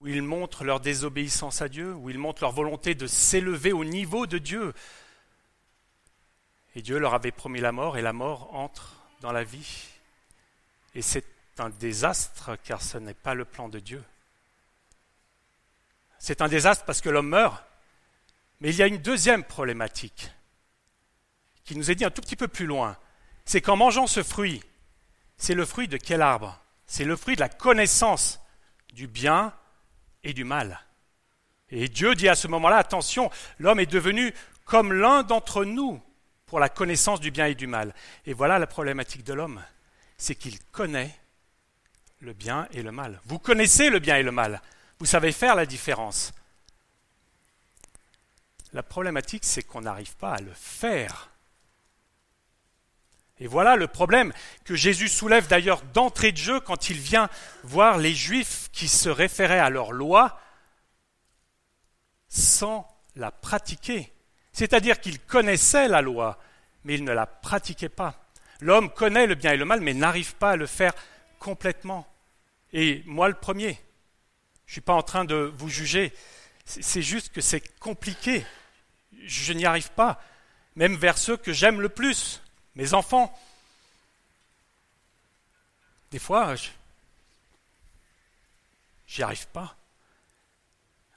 où 0.00 0.06
ils 0.06 0.22
montrent 0.22 0.64
leur 0.64 0.80
désobéissance 0.80 1.60
à 1.60 1.68
Dieu, 1.68 1.92
où 1.94 2.08
ils 2.08 2.18
montrent 2.18 2.42
leur 2.42 2.52
volonté 2.52 2.94
de 2.94 3.06
s'élever 3.06 3.72
au 3.72 3.84
niveau 3.84 4.26
de 4.26 4.38
Dieu. 4.38 4.72
Et 6.76 6.82
Dieu 6.82 6.98
leur 6.98 7.14
avait 7.14 7.32
promis 7.32 7.60
la 7.60 7.72
mort, 7.72 7.98
et 7.98 8.02
la 8.02 8.12
mort 8.12 8.54
entre 8.54 8.94
dans 9.20 9.32
la 9.32 9.42
vie. 9.42 9.88
Et 10.94 11.02
c'est 11.02 11.26
un 11.58 11.70
désastre, 11.70 12.56
car 12.62 12.80
ce 12.80 12.98
n'est 12.98 13.14
pas 13.14 13.34
le 13.34 13.44
plan 13.44 13.68
de 13.68 13.80
Dieu. 13.80 14.02
C'est 16.20 16.40
un 16.42 16.48
désastre 16.48 16.84
parce 16.84 17.00
que 17.00 17.08
l'homme 17.08 17.28
meurt. 17.28 17.64
Mais 18.60 18.70
il 18.70 18.76
y 18.76 18.82
a 18.82 18.86
une 18.86 18.98
deuxième 18.98 19.44
problématique 19.44 20.30
qui 21.64 21.76
nous 21.76 21.90
est 21.90 21.94
dit 21.94 22.04
un 22.04 22.10
tout 22.10 22.22
petit 22.22 22.36
peu 22.36 22.48
plus 22.48 22.66
loin. 22.66 22.96
C'est 23.48 23.62
qu'en 23.62 23.76
mangeant 23.76 24.06
ce 24.06 24.22
fruit, 24.22 24.62
c'est 25.38 25.54
le 25.54 25.64
fruit 25.64 25.88
de 25.88 25.96
quel 25.96 26.20
arbre? 26.20 26.60
C'est 26.86 27.06
le 27.06 27.16
fruit 27.16 27.34
de 27.34 27.40
la 27.40 27.48
connaissance 27.48 28.40
du 28.92 29.06
bien 29.06 29.54
et 30.22 30.34
du 30.34 30.44
mal. 30.44 30.78
Et 31.70 31.88
Dieu 31.88 32.14
dit 32.14 32.28
à 32.28 32.34
ce 32.34 32.46
moment-là, 32.46 32.76
attention, 32.76 33.30
l'homme 33.58 33.80
est 33.80 33.90
devenu 33.90 34.34
comme 34.66 34.92
l'un 34.92 35.22
d'entre 35.22 35.64
nous 35.64 35.98
pour 36.44 36.60
la 36.60 36.68
connaissance 36.68 37.20
du 37.20 37.30
bien 37.30 37.46
et 37.46 37.54
du 37.54 37.66
mal. 37.66 37.94
Et 38.26 38.34
voilà 38.34 38.58
la 38.58 38.66
problématique 38.66 39.24
de 39.24 39.32
l'homme, 39.32 39.64
c'est 40.18 40.34
qu'il 40.34 40.62
connaît 40.64 41.18
le 42.20 42.34
bien 42.34 42.68
et 42.72 42.82
le 42.82 42.92
mal. 42.92 43.18
Vous 43.24 43.38
connaissez 43.38 43.88
le 43.88 43.98
bien 43.98 44.18
et 44.18 44.22
le 44.22 44.30
mal, 44.30 44.60
vous 44.98 45.06
savez 45.06 45.32
faire 45.32 45.54
la 45.54 45.64
différence. 45.64 46.34
La 48.74 48.82
problématique, 48.82 49.46
c'est 49.46 49.62
qu'on 49.62 49.80
n'arrive 49.80 50.16
pas 50.16 50.34
à 50.34 50.40
le 50.42 50.52
faire. 50.52 51.30
Et 53.40 53.46
voilà 53.46 53.76
le 53.76 53.86
problème 53.86 54.32
que 54.64 54.74
Jésus 54.74 55.08
soulève 55.08 55.46
d'ailleurs 55.46 55.82
d'entrée 55.82 56.32
de 56.32 56.36
jeu 56.38 56.60
quand 56.60 56.90
il 56.90 56.98
vient 56.98 57.28
voir 57.62 57.98
les 57.98 58.14
Juifs 58.14 58.68
qui 58.72 58.88
se 58.88 59.08
référaient 59.08 59.60
à 59.60 59.70
leur 59.70 59.92
loi 59.92 60.40
sans 62.28 62.88
la 63.14 63.30
pratiquer. 63.30 64.12
C'est-à-dire 64.52 65.00
qu'ils 65.00 65.20
connaissaient 65.20 65.88
la 65.88 66.02
loi, 66.02 66.38
mais 66.84 66.94
ils 66.94 67.04
ne 67.04 67.12
la 67.12 67.26
pratiquaient 67.26 67.88
pas. 67.88 68.28
L'homme 68.60 68.90
connaît 68.90 69.26
le 69.26 69.36
bien 69.36 69.52
et 69.52 69.56
le 69.56 69.64
mal, 69.64 69.80
mais 69.80 69.94
n'arrive 69.94 70.34
pas 70.34 70.52
à 70.52 70.56
le 70.56 70.66
faire 70.66 70.92
complètement. 71.38 72.06
Et 72.72 73.02
moi 73.06 73.28
le 73.28 73.34
premier, 73.34 73.78
je 74.66 74.70
ne 74.70 74.72
suis 74.72 74.80
pas 74.80 74.94
en 74.94 75.02
train 75.02 75.24
de 75.24 75.52
vous 75.56 75.68
juger, 75.68 76.12
c'est 76.64 77.02
juste 77.02 77.32
que 77.32 77.40
c'est 77.40 77.62
compliqué. 77.78 78.44
Je 79.24 79.52
n'y 79.52 79.64
arrive 79.64 79.90
pas, 79.92 80.20
même 80.74 80.96
vers 80.96 81.18
ceux 81.18 81.36
que 81.36 81.52
j'aime 81.52 81.80
le 81.80 81.88
plus 81.88 82.42
mes 82.78 82.94
enfants. 82.94 83.36
Des 86.12 86.20
fois, 86.20 86.54
j'y 89.06 89.22
arrive 89.22 89.48
pas. 89.48 89.76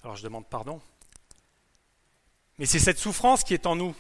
Alors 0.03 0.15
je 0.17 0.23
demande 0.23 0.47
pardon. 0.47 0.81
Mais 2.57 2.65
c'est 2.65 2.79
cette 2.79 2.97
souffrance 2.97 3.43
qui 3.43 3.53
est 3.53 3.67
en 3.67 3.75
nous 3.75 3.95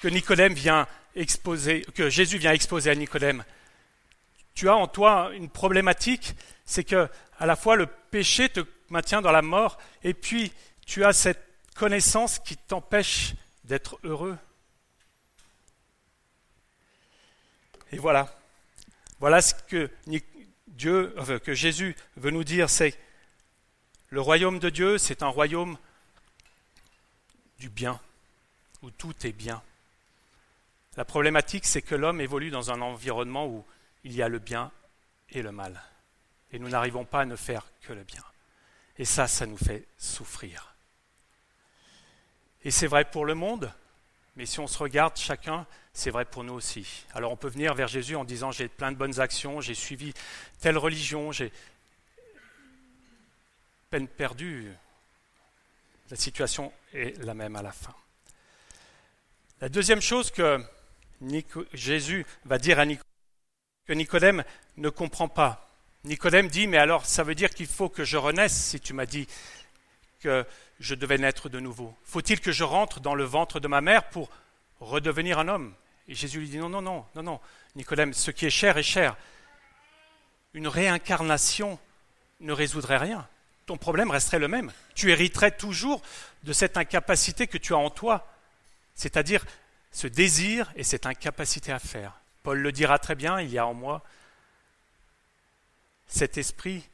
que 0.00 0.08
Nicodème 0.08 0.54
vient 0.54 0.86
exposer, 1.16 1.82
que 1.94 2.08
Jésus 2.08 2.38
vient 2.38 2.52
exposer 2.52 2.90
à 2.90 2.94
Nicodème. 2.94 3.44
Tu 4.54 4.68
as 4.68 4.76
en 4.76 4.86
toi 4.86 5.30
une 5.34 5.50
problématique, 5.50 6.34
c'est 6.64 6.84
que 6.84 7.08
à 7.38 7.46
la 7.46 7.56
fois 7.56 7.74
le 7.74 7.86
péché 7.86 8.48
te 8.48 8.60
maintient 8.88 9.20
dans 9.20 9.32
la 9.32 9.42
mort, 9.42 9.78
et 10.04 10.14
puis 10.14 10.52
tu 10.86 11.04
as 11.04 11.12
cette 11.12 11.44
connaissance 11.74 12.38
qui 12.38 12.56
t'empêche 12.56 13.34
d'être 13.64 13.98
heureux. 14.04 14.38
Et 17.92 17.98
voilà. 17.98 18.34
Voilà 19.20 19.40
ce 19.40 19.54
que 19.54 19.90
Dieu, 20.66 21.14
que 21.44 21.54
Jésus 21.54 21.94
veut 22.16 22.30
nous 22.30 22.44
dire, 22.44 22.68
c'est 22.68 22.98
le 24.08 24.20
royaume 24.20 24.58
de 24.58 24.70
Dieu, 24.70 24.98
c'est 24.98 25.22
un 25.22 25.28
royaume 25.28 25.78
du 27.58 27.68
bien, 27.68 28.00
où 28.82 28.90
tout 28.90 29.14
est 29.26 29.32
bien. 29.32 29.62
La 30.96 31.04
problématique, 31.04 31.64
c'est 31.64 31.82
que 31.82 31.94
l'homme 31.94 32.20
évolue 32.20 32.50
dans 32.50 32.70
un 32.70 32.80
environnement 32.80 33.46
où 33.46 33.64
il 34.04 34.12
y 34.12 34.22
a 34.22 34.28
le 34.28 34.38
bien 34.38 34.72
et 35.30 35.42
le 35.42 35.52
mal. 35.52 35.80
Et 36.50 36.58
nous 36.58 36.68
n'arrivons 36.68 37.04
pas 37.04 37.20
à 37.20 37.24
ne 37.24 37.36
faire 37.36 37.66
que 37.82 37.92
le 37.92 38.02
bien. 38.02 38.24
Et 38.98 39.04
ça, 39.04 39.28
ça 39.28 39.46
nous 39.46 39.56
fait 39.56 39.86
souffrir. 39.96 40.74
Et 42.64 42.70
c'est 42.70 42.86
vrai 42.86 43.04
pour 43.04 43.24
le 43.24 43.34
monde, 43.34 43.72
mais 44.36 44.46
si 44.46 44.60
on 44.60 44.66
se 44.66 44.78
regarde 44.78 45.16
chacun, 45.16 45.66
c'est 45.92 46.10
vrai 46.10 46.24
pour 46.24 46.44
nous 46.44 46.54
aussi. 46.54 47.04
Alors 47.14 47.32
on 47.32 47.36
peut 47.36 47.48
venir 47.48 47.74
vers 47.74 47.88
Jésus 47.88 48.16
en 48.16 48.24
disant 48.24 48.50
j'ai 48.50 48.68
plein 48.68 48.92
de 48.92 48.96
bonnes 48.96 49.20
actions, 49.20 49.60
j'ai 49.60 49.74
suivi 49.74 50.14
telle 50.60 50.78
religion, 50.78 51.32
j'ai 51.32 51.52
peine 53.90 54.08
perdue. 54.08 54.72
La 56.10 56.16
situation 56.16 56.72
est 56.94 57.22
la 57.24 57.34
même 57.34 57.56
à 57.56 57.62
la 57.62 57.72
fin. 57.72 57.94
La 59.60 59.68
deuxième 59.68 60.00
chose 60.00 60.30
que 60.30 60.62
Jésus 61.72 62.26
va 62.44 62.58
dire 62.58 62.78
à 62.78 62.86
Nicodème, 62.86 63.06
que 63.86 63.92
Nicodème 63.92 64.44
ne 64.76 64.88
comprend 64.88 65.28
pas. 65.28 65.68
Nicodème 66.04 66.48
dit, 66.48 66.66
mais 66.66 66.78
alors 66.78 67.06
ça 67.06 67.22
veut 67.22 67.34
dire 67.34 67.50
qu'il 67.50 67.66
faut 67.66 67.88
que 67.88 68.04
je 68.04 68.16
renaisse 68.16 68.52
si 68.52 68.80
tu 68.80 68.92
m'as 68.92 69.06
dit 69.06 69.28
que 70.22 70.46
je 70.80 70.94
devais 70.94 71.18
naître 71.18 71.48
de 71.48 71.60
nouveau 71.60 71.94
Faut-il 72.04 72.40
que 72.40 72.52
je 72.52 72.64
rentre 72.64 73.00
dans 73.00 73.14
le 73.14 73.24
ventre 73.24 73.60
de 73.60 73.68
ma 73.68 73.80
mère 73.80 74.08
pour 74.08 74.30
redevenir 74.80 75.38
un 75.38 75.48
homme? 75.48 75.74
Et 76.08 76.14
Jésus 76.14 76.40
lui 76.40 76.48
dit 76.48 76.58
non, 76.58 76.68
non, 76.68 76.82
non, 76.82 77.04
non, 77.14 77.22
non. 77.22 77.40
Nicodème, 77.76 78.14
ce 78.14 78.30
qui 78.30 78.46
est 78.46 78.50
cher 78.50 78.78
est 78.78 78.82
cher. 78.82 79.16
Une 80.54 80.68
réincarnation 80.68 81.78
ne 82.40 82.52
résoudrait 82.52 82.98
rien. 82.98 83.26
Ton 83.66 83.76
problème 83.76 84.10
resterait 84.10 84.38
le 84.38 84.48
même. 84.48 84.72
Tu 84.94 85.10
hériterais 85.10 85.52
toujours 85.52 86.02
de 86.42 86.52
cette 86.52 86.76
incapacité 86.76 87.46
que 87.46 87.58
tu 87.58 87.74
as 87.74 87.78
en 87.78 87.90
toi, 87.90 88.26
c'est-à-dire 88.94 89.44
ce 89.92 90.06
désir 90.06 90.72
et 90.76 90.84
cette 90.84 91.06
incapacité 91.06 91.72
à 91.72 91.78
faire. 91.78 92.14
Paul 92.42 92.58
le 92.58 92.72
dira 92.72 92.98
très 92.98 93.14
bien, 93.14 93.40
il 93.40 93.50
y 93.50 93.58
a 93.58 93.66
en 93.66 93.74
moi 93.74 94.02
cet 96.08 96.36
esprit 96.36 96.86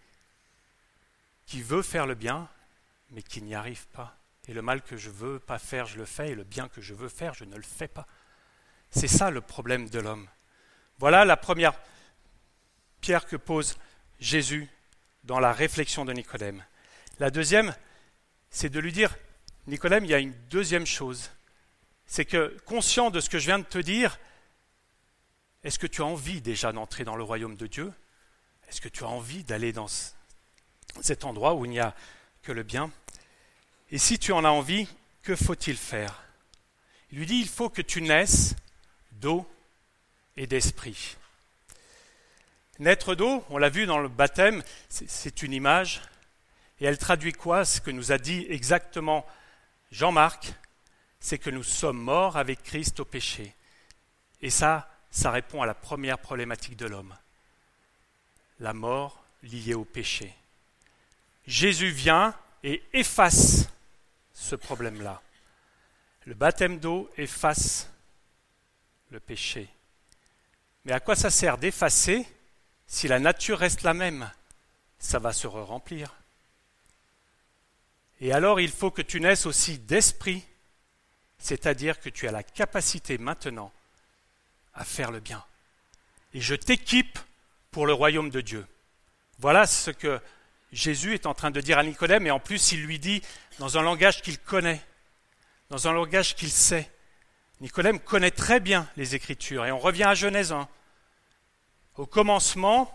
qui 1.46 1.62
veut 1.62 1.82
faire 1.82 2.06
le 2.06 2.14
bien, 2.14 2.48
mais 3.10 3.22
qui 3.22 3.42
n'y 3.42 3.54
arrive 3.54 3.86
pas. 3.88 4.16
Et 4.46 4.52
le 4.52 4.62
mal 4.62 4.82
que 4.82 4.96
je 4.96 5.10
veux 5.10 5.38
pas 5.38 5.58
faire, 5.58 5.86
je 5.86 5.98
le 5.98 6.04
fais, 6.04 6.30
et 6.30 6.34
le 6.34 6.44
bien 6.44 6.68
que 6.68 6.80
je 6.80 6.94
veux 6.94 7.08
faire, 7.08 7.34
je 7.34 7.44
ne 7.44 7.56
le 7.56 7.62
fais 7.62 7.88
pas. 7.88 8.06
C'est 8.90 9.08
ça 9.08 9.30
le 9.30 9.40
problème 9.40 9.88
de 9.88 9.98
l'homme. 9.98 10.28
Voilà 10.98 11.24
la 11.24 11.36
première 11.36 11.74
pierre 13.00 13.26
que 13.26 13.36
pose 13.36 13.76
Jésus 14.20 14.68
dans 15.24 15.38
la 15.38 15.52
réflexion 15.52 16.04
de 16.04 16.12
Nicodème. 16.12 16.64
La 17.18 17.30
deuxième, 17.30 17.74
c'est 18.50 18.70
de 18.70 18.80
lui 18.80 18.92
dire, 18.92 19.14
Nicodème, 19.66 20.04
il 20.04 20.10
y 20.10 20.14
a 20.14 20.18
une 20.18 20.34
deuxième 20.48 20.86
chose. 20.86 21.30
C'est 22.06 22.24
que, 22.24 22.56
conscient 22.64 23.10
de 23.10 23.20
ce 23.20 23.28
que 23.28 23.38
je 23.38 23.46
viens 23.46 23.58
de 23.58 23.64
te 23.64 23.78
dire, 23.78 24.18
est-ce 25.62 25.78
que 25.78 25.86
tu 25.86 26.00
as 26.00 26.06
envie 26.06 26.40
déjà 26.40 26.72
d'entrer 26.72 27.04
dans 27.04 27.16
le 27.16 27.22
royaume 27.22 27.56
de 27.56 27.66
Dieu? 27.66 27.92
Est-ce 28.68 28.80
que 28.80 28.88
tu 28.88 29.04
as 29.04 29.08
envie 29.08 29.44
d'aller 29.44 29.72
dans 29.72 29.88
cet 31.02 31.24
endroit 31.24 31.54
où 31.54 31.64
il 31.64 31.70
n'y 31.70 31.80
a 31.80 31.94
le 32.52 32.62
bien 32.62 32.90
Et 33.90 33.98
si 33.98 34.18
tu 34.18 34.32
en 34.32 34.44
as 34.44 34.50
envie, 34.50 34.88
que 35.22 35.36
faut-il 35.36 35.76
faire? 35.76 36.22
Il 37.10 37.18
lui 37.18 37.26
dit, 37.26 37.40
il 37.40 37.48
faut 37.48 37.70
que 37.70 37.82
tu 37.82 38.02
naisses 38.02 38.54
d'eau 39.12 39.48
et 40.36 40.46
d'esprit. 40.46 41.16
Naître 42.78 43.14
d'eau, 43.14 43.44
on 43.50 43.58
l'a 43.58 43.70
vu 43.70 43.86
dans 43.86 43.98
le 43.98 44.08
baptême, 44.08 44.62
c'est 44.88 45.42
une 45.42 45.52
image, 45.52 46.02
et 46.80 46.84
elle 46.84 46.98
traduit 46.98 47.32
quoi? 47.32 47.64
Ce 47.64 47.80
que 47.80 47.90
nous 47.90 48.12
a 48.12 48.18
dit 48.18 48.46
exactement 48.48 49.26
Jean-Marc, 49.90 50.52
c'est 51.18 51.38
que 51.38 51.50
nous 51.50 51.64
sommes 51.64 51.98
morts 51.98 52.36
avec 52.36 52.62
Christ 52.62 53.00
au 53.00 53.04
péché. 53.04 53.54
Et 54.40 54.50
ça, 54.50 54.88
ça 55.10 55.30
répond 55.30 55.62
à 55.62 55.66
la 55.66 55.74
première 55.74 56.18
problématique 56.18 56.76
de 56.76 56.86
l'homme, 56.86 57.16
la 58.60 58.72
mort 58.72 59.24
liée 59.42 59.74
au 59.74 59.84
péché. 59.84 60.32
Jésus 61.48 61.90
vient 61.90 62.34
et 62.62 62.82
efface 62.92 63.68
ce 64.34 64.54
problème-là. 64.54 65.22
Le 66.26 66.34
baptême 66.34 66.78
d'eau 66.78 67.10
efface 67.16 67.88
le 69.10 69.18
péché. 69.18 69.66
Mais 70.84 70.92
à 70.92 71.00
quoi 71.00 71.16
ça 71.16 71.30
sert 71.30 71.56
d'effacer 71.56 72.28
si 72.86 73.08
la 73.08 73.18
nature 73.18 73.58
reste 73.58 73.82
la 73.82 73.94
même? 73.94 74.30
Ça 74.98 75.18
va 75.18 75.32
se 75.32 75.46
remplir. 75.46 76.14
Et 78.20 78.30
alors 78.34 78.60
il 78.60 78.70
faut 78.70 78.90
que 78.90 79.00
tu 79.00 79.18
naisses 79.18 79.46
aussi 79.46 79.78
d'esprit, 79.78 80.44
c'est-à-dire 81.38 81.98
que 81.98 82.10
tu 82.10 82.28
as 82.28 82.32
la 82.32 82.42
capacité 82.42 83.16
maintenant 83.16 83.72
à 84.74 84.84
faire 84.84 85.10
le 85.10 85.20
bien. 85.20 85.42
Et 86.34 86.42
je 86.42 86.54
t'équipe 86.54 87.18
pour 87.70 87.86
le 87.86 87.94
royaume 87.94 88.28
de 88.28 88.42
Dieu. 88.42 88.66
Voilà 89.38 89.66
ce 89.66 89.90
que 89.90 90.20
Jésus 90.72 91.14
est 91.14 91.26
en 91.26 91.34
train 91.34 91.50
de 91.50 91.60
dire 91.60 91.78
à 91.78 91.82
Nicodème, 91.82 92.26
et 92.26 92.30
en 92.30 92.40
plus 92.40 92.72
il 92.72 92.84
lui 92.84 92.98
dit 92.98 93.22
dans 93.58 93.78
un 93.78 93.82
langage 93.82 94.22
qu'il 94.22 94.38
connaît, 94.38 94.82
dans 95.70 95.88
un 95.88 95.92
langage 95.92 96.34
qu'il 96.34 96.50
sait. 96.50 96.90
Nicodème 97.60 97.98
connaît 97.98 98.30
très 98.30 98.60
bien 98.60 98.88
les 98.96 99.14
Écritures, 99.14 99.64
et 99.66 99.72
on 99.72 99.78
revient 99.78 100.04
à 100.04 100.14
Genèse 100.14 100.52
1. 100.52 100.68
Au 101.96 102.06
commencement, 102.06 102.94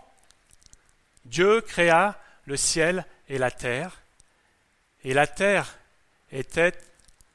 Dieu 1.24 1.60
créa 1.60 2.18
le 2.46 2.56
ciel 2.56 3.04
et 3.28 3.38
la 3.38 3.50
terre, 3.50 4.00
et 5.02 5.12
la 5.12 5.26
terre 5.26 5.78
était 6.30 6.78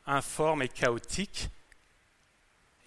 informe 0.05 0.63
et 0.63 0.69
chaotique, 0.69 1.49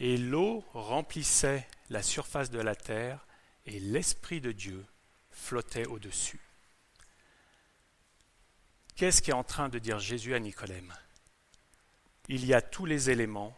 et 0.00 0.16
l'eau 0.16 0.64
remplissait 0.72 1.68
la 1.90 2.02
surface 2.02 2.50
de 2.50 2.60
la 2.60 2.74
terre, 2.74 3.24
et 3.66 3.78
l'Esprit 3.78 4.40
de 4.40 4.50
Dieu 4.50 4.84
flottait 5.30 5.86
au-dessus. 5.86 6.40
Qu'est-ce 8.96 9.22
qu'est 9.22 9.32
en 9.32 9.44
train 9.44 9.68
de 9.68 9.78
dire 9.78 9.98
Jésus 9.98 10.34
à 10.34 10.38
Nicodème? 10.38 10.92
Il 12.28 12.44
y 12.44 12.54
a 12.54 12.60
tous 12.60 12.84
les 12.84 13.10
éléments 13.10 13.56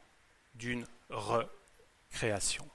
d'une 0.55 0.87
recréation. 1.11 2.69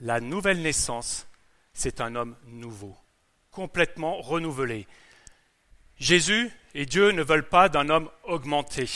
La 0.00 0.20
nouvelle 0.20 0.62
naissance, 0.62 1.26
c'est 1.74 2.00
un 2.00 2.16
homme 2.16 2.36
nouveau, 2.46 2.96
complètement 3.50 4.20
renouvelé. 4.20 4.86
Jésus 5.98 6.50
et 6.74 6.86
Dieu 6.86 7.10
ne 7.12 7.22
veulent 7.22 7.48
pas 7.48 7.68
d'un 7.68 7.88
homme 7.88 8.10
augmenté, 8.24 8.88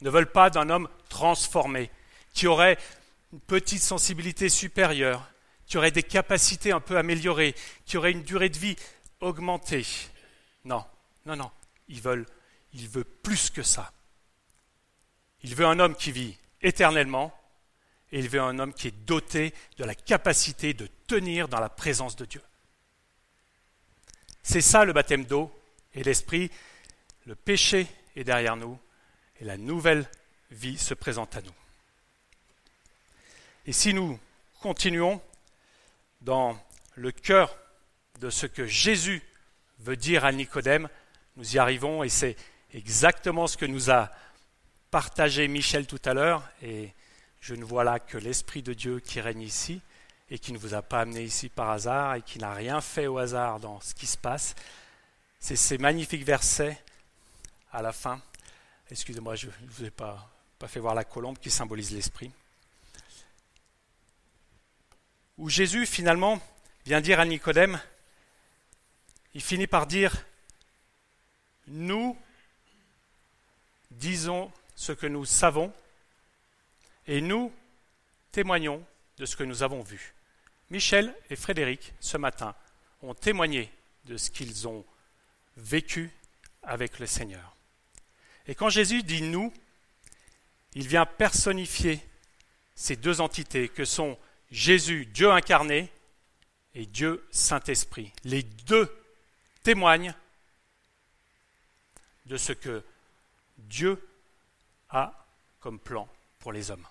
ne 0.00 0.08
veulent 0.08 0.30
pas 0.30 0.50
d'un 0.50 0.70
homme 0.70 0.88
transformé, 1.08 1.90
qui 2.32 2.46
aurait 2.46 2.78
une 3.32 3.40
petite 3.40 3.82
sensibilité 3.82 4.48
supérieure, 4.48 5.28
qui 5.66 5.76
aurait 5.76 5.90
des 5.90 6.02
capacités 6.02 6.72
un 6.72 6.80
peu 6.80 6.96
améliorées, 6.96 7.54
qui 7.84 7.98
aurait 7.98 8.12
une 8.12 8.22
durée 8.22 8.48
de 8.48 8.56
vie 8.56 8.76
augmentée. 9.20 9.84
Non, 10.64 10.84
non, 11.26 11.36
non. 11.36 11.50
Il 11.88 12.00
veut, 12.00 13.04
plus 13.22 13.50
que 13.50 13.62
ça. 13.62 13.92
Il 15.42 15.54
veut 15.54 15.66
un 15.66 15.78
homme 15.78 15.96
qui 15.96 16.12
vit 16.12 16.36
éternellement 16.60 17.34
et 18.10 18.18
il 18.18 18.28
veut 18.28 18.40
un 18.40 18.58
homme 18.58 18.74
qui 18.74 18.88
est 18.88 19.04
doté 19.04 19.54
de 19.76 19.84
la 19.84 19.94
capacité 19.94 20.74
de 20.74 20.88
tenir 21.06 21.48
dans 21.48 21.60
la 21.60 21.68
présence 21.68 22.16
de 22.16 22.24
Dieu. 22.24 22.42
C'est 24.42 24.60
ça 24.60 24.84
le 24.84 24.92
baptême 24.92 25.24
d'eau 25.24 25.52
et 25.94 26.02
l'esprit. 26.02 26.50
Le 27.26 27.34
péché 27.34 27.86
est 28.16 28.24
derrière 28.24 28.56
nous 28.56 28.78
et 29.40 29.44
la 29.44 29.56
nouvelle 29.56 30.08
vie 30.50 30.78
se 30.78 30.94
présente 30.94 31.36
à 31.36 31.42
nous. 31.42 31.54
Et 33.66 33.72
si 33.72 33.92
nous 33.92 34.18
continuons 34.60 35.20
dans 36.22 36.58
le 36.94 37.12
cœur 37.12 37.56
de 38.20 38.30
ce 38.30 38.46
que 38.46 38.66
Jésus 38.66 39.22
veut 39.80 39.96
dire 39.96 40.24
à 40.24 40.32
Nicodème, 40.32 40.88
nous 41.38 41.56
y 41.56 41.58
arrivons 41.58 42.02
et 42.02 42.08
c'est 42.08 42.36
exactement 42.74 43.46
ce 43.46 43.56
que 43.56 43.64
nous 43.64 43.90
a 43.90 44.10
partagé 44.90 45.48
Michel 45.48 45.86
tout 45.86 46.00
à 46.04 46.12
l'heure 46.12 46.42
et 46.62 46.92
je 47.40 47.54
ne 47.54 47.64
vois 47.64 47.84
là 47.84 47.98
que 47.98 48.18
l'Esprit 48.18 48.62
de 48.62 48.74
Dieu 48.74 49.00
qui 49.00 49.20
règne 49.20 49.40
ici 49.40 49.80
et 50.28 50.38
qui 50.38 50.52
ne 50.52 50.58
vous 50.58 50.74
a 50.74 50.82
pas 50.82 51.00
amené 51.00 51.22
ici 51.22 51.48
par 51.48 51.70
hasard 51.70 52.16
et 52.16 52.22
qui 52.22 52.38
n'a 52.38 52.52
rien 52.52 52.80
fait 52.80 53.06
au 53.06 53.16
hasard 53.16 53.60
dans 53.60 53.80
ce 53.80 53.94
qui 53.94 54.06
se 54.06 54.18
passe. 54.18 54.54
C'est 55.38 55.56
ces 55.56 55.78
magnifiques 55.78 56.24
versets 56.24 56.82
à 57.72 57.80
la 57.80 57.92
fin. 57.92 58.20
Excusez-moi, 58.90 59.36
je 59.36 59.46
ne 59.46 59.70
vous 59.70 59.84
ai 59.84 59.90
pas, 59.90 60.28
pas 60.58 60.68
fait 60.68 60.80
voir 60.80 60.94
la 60.94 61.04
colombe 61.04 61.38
qui 61.38 61.50
symbolise 61.50 61.92
l'Esprit 61.94 62.30
où 65.38 65.48
Jésus 65.48 65.86
finalement 65.86 66.40
vient 66.84 67.00
dire 67.00 67.20
à 67.20 67.24
Nicodème, 67.24 67.80
il 69.34 69.40
finit 69.40 69.68
par 69.68 69.86
dire, 69.86 70.26
nous 71.68 72.16
disons 73.90 74.52
ce 74.74 74.92
que 74.92 75.06
nous 75.06 75.24
savons 75.24 75.72
et 77.06 77.20
nous 77.20 77.52
témoignons 78.32 78.84
de 79.16 79.26
ce 79.26 79.36
que 79.36 79.44
nous 79.44 79.62
avons 79.62 79.82
vu. 79.82 80.14
Michel 80.70 81.14
et 81.30 81.36
Frédéric, 81.36 81.94
ce 82.00 82.16
matin, 82.16 82.54
ont 83.02 83.14
témoigné 83.14 83.72
de 84.04 84.16
ce 84.16 84.30
qu'ils 84.30 84.68
ont 84.68 84.84
vécu 85.56 86.10
avec 86.62 86.98
le 86.98 87.06
Seigneur. 87.06 87.56
Et 88.46 88.54
quand 88.54 88.68
Jésus 88.68 89.02
dit 89.02 89.22
nous, 89.22 89.52
il 90.74 90.86
vient 90.86 91.06
personnifier 91.06 92.00
ces 92.74 92.96
deux 92.96 93.20
entités 93.20 93.68
que 93.68 93.84
sont 93.84 94.18
Jésus, 94.50 95.06
Dieu 95.06 95.30
incarné, 95.30 95.90
et 96.74 96.86
Dieu 96.86 97.26
Saint-Esprit. 97.30 98.12
Les 98.24 98.42
deux 98.42 98.88
témoignent 99.64 100.14
de 102.28 102.36
ce 102.36 102.52
que 102.52 102.84
Dieu 103.56 104.00
a 104.90 105.26
comme 105.60 105.78
plan 105.78 106.08
pour 106.38 106.52
les 106.52 106.70
hommes. 106.70 106.86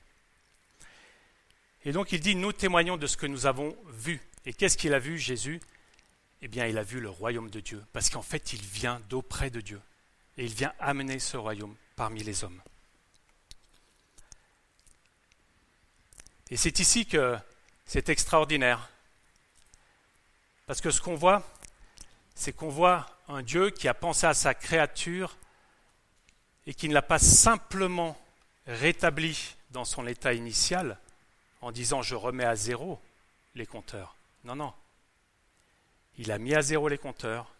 Et 1.85 1.91
donc 1.91 2.11
il 2.11 2.19
dit, 2.19 2.35
nous 2.35 2.51
témoignons 2.51 2.97
de 2.97 3.07
ce 3.07 3.15
que 3.15 3.27
nous 3.27 3.45
avons 3.45 3.77
vu. 3.87 4.21
Et 4.45 4.53
qu'est-ce 4.53 4.77
qu'il 4.77 4.93
a 4.93 4.99
vu, 4.99 5.17
Jésus? 5.17 5.61
Eh 6.41 6.47
bien, 6.47 6.67
il 6.67 6.77
a 6.77 6.83
vu 6.83 6.99
le 6.99 7.09
royaume 7.09 7.49
de 7.49 7.59
Dieu, 7.59 7.83
parce 7.93 8.09
qu'en 8.09 8.21
fait, 8.21 8.53
il 8.53 8.61
vient 8.61 9.01
d'auprès 9.09 9.49
de 9.49 9.61
Dieu. 9.61 9.81
Et 10.37 10.45
il 10.45 10.53
vient 10.53 10.73
amener 10.79 11.19
ce 11.19 11.35
royaume 11.35 11.75
parmi 11.95 12.21
les 12.23 12.43
hommes. 12.43 12.61
Et 16.49 16.57
c'est 16.57 16.79
ici 16.79 17.05
que 17.05 17.37
c'est 17.85 18.09
extraordinaire. 18.09 18.89
Parce 20.67 20.79
que 20.79 20.91
ce 20.91 21.01
qu'on 21.01 21.15
voit, 21.15 21.43
c'est 22.35 22.53
qu'on 22.53 22.69
voit 22.69 23.16
un 23.27 23.41
Dieu 23.41 23.69
qui 23.69 23.87
a 23.87 23.93
pensé 23.93 24.25
à 24.25 24.33
sa 24.33 24.53
créature 24.53 25.37
et 26.65 26.73
qui 26.73 26.89
ne 26.89 26.93
l'a 26.93 27.01
pas 27.01 27.19
simplement 27.19 28.17
rétabli 28.65 29.55
dans 29.71 29.85
son 29.85 30.07
état 30.07 30.33
initial 30.33 30.99
en 31.61 31.71
disant 31.71 32.01
je 32.01 32.15
remets 32.15 32.45
à 32.45 32.55
zéro 32.55 32.99
les 33.55 33.65
compteurs. 33.65 34.15
Non, 34.43 34.55
non. 34.55 34.73
Il 36.17 36.31
a 36.31 36.37
mis 36.37 36.55
à 36.55 36.61
zéro 36.61 36.87
les 36.87 36.97
compteurs 36.97 37.53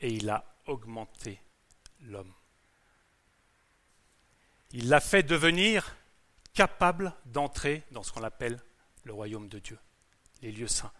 et 0.00 0.08
il 0.08 0.28
a 0.30 0.44
augmenté 0.66 1.40
l'homme. 2.02 2.32
Il 4.72 4.88
l'a 4.88 5.00
fait 5.00 5.22
devenir 5.22 5.96
capables 6.52 7.14
d'entrer 7.26 7.82
dans 7.90 8.02
ce 8.02 8.12
qu'on 8.12 8.24
appelle 8.24 8.60
le 9.04 9.12
royaume 9.12 9.48
de 9.48 9.58
Dieu, 9.58 9.78
les 10.42 10.52
lieux 10.52 10.68
saints. 10.68 10.92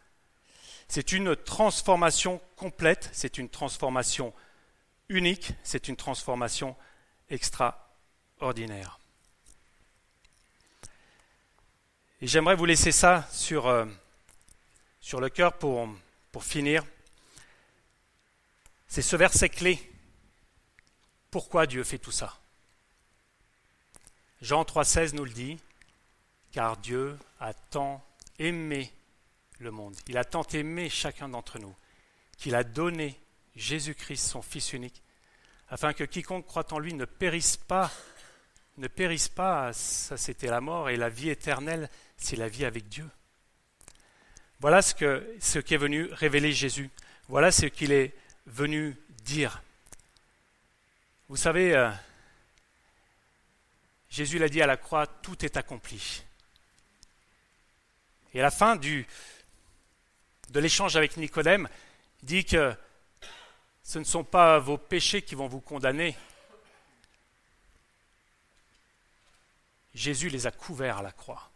C'est 0.89 1.13
une 1.13 1.37
transformation 1.37 2.41
complète, 2.57 3.11
c'est 3.13 3.39
une 3.39 3.49
transformation 3.49 4.33
unique, 5.09 5.53
c'est 5.63 5.89
une 5.89 5.97
transformation 5.97 6.77
extraordinaire. 7.31 8.99
Et 12.21 12.27
j'aimerais 12.27 12.55
vous 12.55 12.65
laisser 12.65 12.93
ça 12.93 13.29
sur, 13.33 13.67
euh, 13.67 13.85
le 15.13 15.29
cœur 15.29 15.59
pour, 15.59 15.89
pour 16.33 16.45
finir. 16.45 16.85
C'est 18.89 19.03
ce 19.03 19.17
verset 19.17 19.49
clé. 19.49 19.79
Pourquoi 21.31 21.67
Dieu 21.67 21.85
fait 21.85 21.99
tout 21.99 22.13
ça? 22.13 22.39
Jean 24.41 24.63
3,16 24.63 25.15
nous 25.15 25.25
le 25.25 25.33
dit, 25.33 25.59
car 26.53 26.77
Dieu 26.77 27.19
a 27.41 27.53
tant 27.55 28.05
aimé 28.39 28.93
le 29.59 29.71
monde, 29.71 29.97
il 30.09 30.19
a 30.19 30.25
tant 30.25 30.45
aimé 30.53 30.89
chacun 30.91 31.29
d'entre 31.29 31.59
nous, 31.59 31.75
qu'il 32.37 32.55
a 32.55 32.65
donné 32.65 33.19
Jésus-Christ, 33.57 34.27
son 34.29 34.43
Fils 34.43 34.73
unique, 34.73 35.03
afin 35.69 35.93
que 35.93 36.05
quiconque 36.05 36.47
croit 36.47 36.73
en 36.73 36.79
lui 36.79 36.95
ne 36.95 37.05
périsse 37.05 37.57
pas, 37.57 37.91
ne 38.77 38.89
périsse 38.89 39.29
pas, 39.29 39.73
ça 39.73 40.17
c'était 40.17 40.49
la 40.49 40.61
mort, 40.61 40.91
et 40.91 40.97
la 40.97 41.09
vie 41.09 41.31
éternelle, 41.31 41.89
c'est 42.17 42.37
la 42.37 42.49
vie 42.49 42.65
avec 42.65 42.89
Dieu. 42.89 43.09
Voilà 44.61 44.83
ce, 44.83 44.95
que, 44.95 45.37
ce 45.41 45.59
qui 45.59 45.75
est 45.75 45.79
venu 45.79 46.05
révéler 46.13 46.53
Jésus. 46.53 46.91
Voilà 47.29 47.53
ce 47.53 47.67
qu'il 47.67 47.93
est 47.93 48.15
venu 48.47 48.97
dire. 49.25 49.63
Vous 51.29 51.37
savez, 51.37 51.75
euh, 51.75 51.91
Jésus 54.11 54.39
l'a 54.39 54.49
dit 54.49 54.63
à 54.63 54.67
la 54.67 54.77
croix, 54.77 55.07
tout 55.07 55.45
est 55.45 55.57
accompli. 55.57 56.25
Et 58.33 58.41
à 58.41 58.43
la 58.43 58.51
fin 58.51 58.77
du, 58.77 59.07
de 60.51 60.61
l'échange 60.61 60.97
avec 60.97 61.17
Nicodème, 61.17 61.69
dit 62.23 62.45
que 62.45 62.75
ce 63.83 63.99
ne 63.99 64.05
sont 64.05 64.25
pas 64.25 64.59
vos 64.59 64.79
péchés 64.79 65.23
qui 65.23 65.35
vont 65.35 65.47
vous 65.47 65.61
condamner. 65.61 66.17
Jésus 69.95 70.29
les 70.29 70.47
a 70.47 70.51
couverts 70.51 70.99
à 70.99 71.03
la 71.03 71.13
croix. 71.13 71.51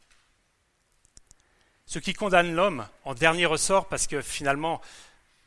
Ce 1.86 1.98
qui 1.98 2.12
condamne 2.12 2.54
l'homme 2.54 2.86
en 3.04 3.14
dernier 3.14 3.46
ressort, 3.46 3.88
parce 3.88 4.06
que 4.06 4.20
finalement, 4.20 4.82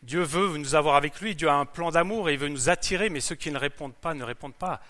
Dieu 0.02 0.24
veut 0.24 0.58
nous 0.58 0.74
avoir 0.74 0.96
avec 0.96 1.22
lui, 1.22 1.36
Dieu 1.36 1.48
a 1.48 1.54
un 1.54 1.66
plan 1.66 1.92
d'amour 1.92 2.30
et 2.30 2.34
il 2.34 2.40
veut 2.40 2.50
nous 2.50 2.70
attirer, 2.70 3.10
mais 3.10 3.22
ceux 3.22 3.36
qui 3.36 3.52
ne 3.52 3.60
répondent 3.60 3.96
pas 3.96 4.16
ne 4.16 4.24
répondent 4.24 4.56
pas. 4.56 4.82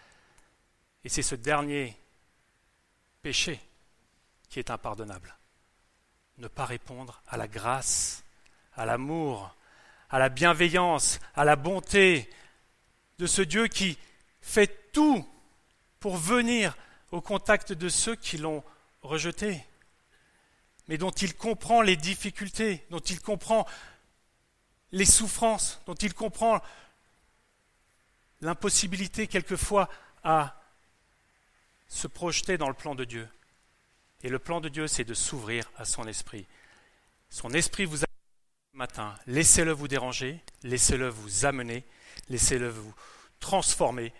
Et 1.04 1.10
c'est 1.10 1.22
ce 1.22 1.36
dernier 1.36 1.98
péché 3.22 3.60
qui 4.50 4.60
est 4.60 4.72
impardonnable. 4.72 5.36
Ne 6.38 6.48
pas 6.48 6.66
répondre 6.66 7.22
à 7.28 7.36
la 7.36 7.48
grâce, 7.48 8.21
à 8.76 8.86
l'amour, 8.86 9.56
à 10.10 10.20
la 10.20 10.30
bienveillance, 10.30 11.20
à 11.36 11.46
la 11.46 11.56
bonté 11.56 12.30
de 13.18 13.28
ce 13.28 13.42
Dieu 13.42 13.68
qui 13.68 13.98
fait 14.42 14.92
tout 14.92 15.28
pour 16.00 16.18
venir 16.18 16.76
au 17.12 17.22
contact 17.22 17.74
de 17.74 17.90
ceux 17.90 18.16
qui 18.16 18.38
l'ont 18.38 18.64
rejeté 19.02 19.64
mais 20.92 20.98
dont 20.98 21.12
il 21.12 21.34
comprend 21.36 21.82
les 21.82 21.96
difficultés, 21.96 22.86
dont 22.90 23.00
il 23.00 23.22
comprend 23.22 23.66
les 24.92 25.06
souffrances, 25.06 25.80
dont 25.86 25.96
il 25.96 26.14
comprend 26.14 26.62
l'impossibilité 28.42 29.28
quelquefois 29.28 29.88
à 30.22 30.62
se 31.88 32.08
projeter 32.08 32.58
dans 32.58 32.68
le 32.68 32.74
plan 32.74 32.94
de 32.94 33.06
Dieu. 33.06 33.26
Et 34.24 34.28
le 34.28 34.38
plan 34.38 34.60
de 34.60 34.68
Dieu, 34.68 34.86
c'est 34.88 35.06
de 35.06 35.14
s'ouvrir 35.14 35.72
à 35.78 35.86
son 35.86 36.06
esprit. 36.08 36.46
Son 37.30 37.52
esprit 37.52 37.86
vous 37.86 38.04
a 38.04 38.08
matin. 38.74 39.16
Laissez-le 39.28 39.72
vous 39.72 39.88
déranger, 39.88 40.40
laissez-le 40.64 41.10
vous 41.10 41.46
amener, 41.46 41.84
laissez-le 42.30 42.70
vous 42.70 42.94
transformer. 43.40 44.14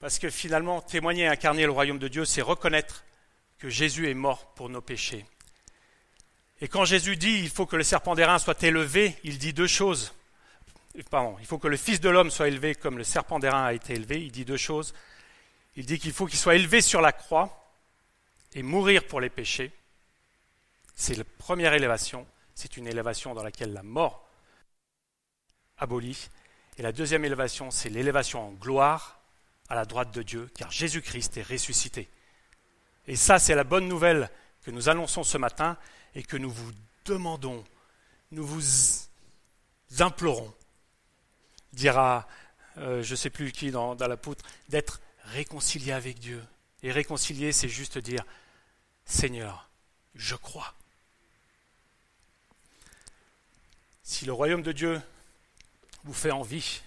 Parce 0.00 0.18
que 0.18 0.30
finalement, 0.30 0.80
témoigner 0.80 1.24
et 1.24 1.28
incarner 1.28 1.64
le 1.64 1.72
royaume 1.72 1.98
de 1.98 2.08
Dieu, 2.08 2.24
c'est 2.24 2.42
reconnaître 2.42 3.04
que 3.58 3.68
Jésus 3.68 4.08
est 4.08 4.14
mort 4.14 4.54
pour 4.54 4.68
nos 4.68 4.80
péchés 4.80 5.24
et 6.62 6.68
quand 6.68 6.84
Jésus 6.84 7.16
dit 7.16 7.40
il 7.40 7.50
faut 7.50 7.66
que 7.66 7.74
le 7.74 7.82
serpent 7.82 8.14
d'airain 8.14 8.38
soit 8.38 8.62
élevé, 8.62 9.16
il 9.24 9.36
dit 9.38 9.52
deux 9.52 9.66
choses. 9.66 10.14
Pardon, 11.10 11.36
il 11.40 11.46
faut 11.46 11.58
que 11.58 11.66
le 11.66 11.76
Fils 11.76 12.00
de 12.00 12.08
l'homme 12.08 12.30
soit 12.30 12.46
élevé 12.46 12.76
comme 12.76 12.98
le 12.98 13.04
serpent 13.04 13.40
d'airain 13.40 13.64
a 13.64 13.72
été 13.72 13.94
élevé. 13.94 14.22
Il 14.22 14.30
dit 14.30 14.44
deux 14.44 14.56
choses. 14.56 14.94
Il 15.74 15.86
dit 15.86 15.98
qu'il 15.98 16.12
faut 16.12 16.24
qu'il 16.24 16.38
soit 16.38 16.54
élevé 16.54 16.80
sur 16.80 17.00
la 17.00 17.10
croix 17.10 17.68
et 18.54 18.62
mourir 18.62 19.08
pour 19.08 19.20
les 19.20 19.28
péchés. 19.28 19.72
C'est 20.94 21.16
la 21.16 21.24
première 21.24 21.74
élévation. 21.74 22.24
C'est 22.54 22.76
une 22.76 22.86
élévation 22.86 23.34
dans 23.34 23.42
laquelle 23.42 23.72
la 23.72 23.82
mort 23.82 24.28
abolie. 25.78 26.28
Et 26.78 26.82
la 26.82 26.92
deuxième 26.92 27.24
élévation, 27.24 27.70
c'est 27.70 27.90
l'élévation 27.90 28.48
en 28.48 28.52
gloire 28.52 29.20
à 29.68 29.74
la 29.74 29.84
droite 29.84 30.12
de 30.12 30.22
Dieu, 30.22 30.50
car 30.54 30.70
Jésus-Christ 30.70 31.36
est 31.36 31.42
ressuscité. 31.42 32.08
Et 33.06 33.16
ça, 33.16 33.38
c'est 33.38 33.54
la 33.54 33.64
bonne 33.64 33.88
nouvelle 33.88 34.30
que 34.62 34.70
nous 34.70 34.88
annonçons 34.88 35.24
ce 35.24 35.38
matin 35.38 35.76
et 36.14 36.22
que 36.22 36.36
nous 36.36 36.50
vous 36.50 36.70
demandons, 37.04 37.64
nous 38.30 38.46
vous 38.46 38.62
implorons, 39.98 40.52
dira 41.72 42.28
euh, 42.78 43.02
je 43.02 43.10
ne 43.12 43.16
sais 43.16 43.30
plus 43.30 43.52
qui 43.52 43.70
dans, 43.70 43.94
dans 43.94 44.08
la 44.08 44.16
poutre, 44.16 44.44
d'être 44.68 45.00
réconcilié 45.24 45.92
avec 45.92 46.18
Dieu. 46.18 46.42
Et 46.82 46.90
réconcilier, 46.90 47.52
c'est 47.52 47.68
juste 47.68 47.98
dire 47.98 48.24
Seigneur, 49.04 49.68
je 50.14 50.36
crois. 50.36 50.74
Si 54.02 54.24
le 54.24 54.32
royaume 54.32 54.62
de 54.62 54.72
Dieu 54.72 55.00
vous 56.04 56.12
fait 56.12 56.32
envie, 56.32 56.82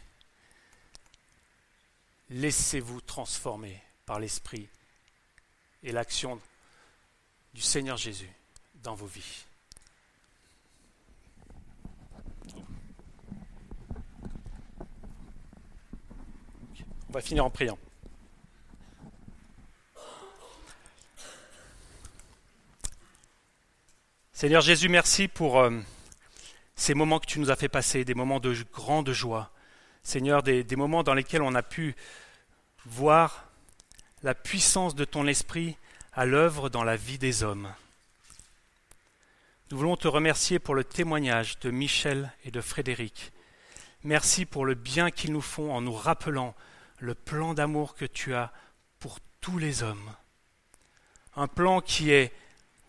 laissez-vous 2.29 2.99
transformer 3.01 3.81
par 4.05 4.19
l'Esprit 4.19 4.67
et 5.83 5.91
l'action 5.91 6.41
du 7.53 7.61
Seigneur 7.61 7.95
Jésus 7.95 8.29
dans 8.83 8.95
vos 8.95 9.05
vies. 9.05 9.45
On 17.07 17.13
va 17.13 17.21
finir 17.21 17.45
en 17.45 17.49
priant. 17.49 17.77
Seigneur 24.33 24.59
Jésus, 24.59 24.89
merci 24.89 25.29
pour 25.29 25.59
euh, 25.59 25.79
ces 26.85 26.93
moments 26.93 27.17
que 27.17 27.25
tu 27.25 27.39
nous 27.39 27.49
as 27.49 27.55
fait 27.55 27.67
passer, 27.67 28.05
des 28.05 28.13
moments 28.13 28.39
de 28.39 28.55
grande 28.71 29.11
joie. 29.11 29.49
Seigneur, 30.03 30.43
des, 30.43 30.63
moments 30.75 31.01
dans 31.01 31.15
lesquels 31.15 31.41
on 31.41 31.55
a 31.55 31.63
pu 31.63 31.95
voir 32.85 33.47
la 34.21 34.35
puissance 34.35 34.93
de 34.93 35.03
ton 35.03 35.25
esprit 35.25 35.77
à 36.13 36.27
l'œuvre 36.27 36.69
dans 36.69 36.83
la 36.83 36.95
vie 36.95 37.17
des 37.17 37.41
hommes. 37.41 37.73
Nous 39.71 39.79
voulons 39.79 39.97
te 39.97 40.07
remercier 40.07 40.59
pour 40.59 40.75
le 40.75 40.83
témoignage 40.83 41.57
de 41.57 41.71
Michel 41.71 42.31
et 42.43 42.51
de 42.51 42.61
Frédéric. 42.61 43.31
Merci 44.03 44.45
pour 44.45 44.63
le 44.63 44.75
bien 44.75 45.09
qu'ils 45.09 45.33
nous 45.33 45.41
font 45.41 45.73
en 45.73 45.81
nous 45.81 45.91
rappelant 45.91 46.53
le 46.99 47.15
plan 47.15 47.55
d'amour 47.55 47.95
que 47.95 48.05
tu 48.05 48.35
as 48.35 48.53
pour 48.99 49.17
tous 49.41 49.57
les 49.57 49.81
hommes. 49.81 50.13
Un 51.35 51.47
plan 51.47 51.81
qui 51.81 52.11
est 52.11 52.31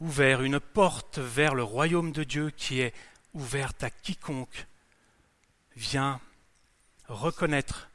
ouvert, 0.01 0.43
une 0.43 0.61
porte 0.61 1.19
vers 1.19 1.55
le 1.55 1.63
royaume 1.63 2.13
de 2.13 2.25
Dieu 2.25 2.51
qui 2.51 2.83
est 2.83 2.93
ouverte 3.37 3.85
à 3.85 3.91
quiconque 3.91 4.67
vient 5.77 6.21
reconnaître, 7.07 7.91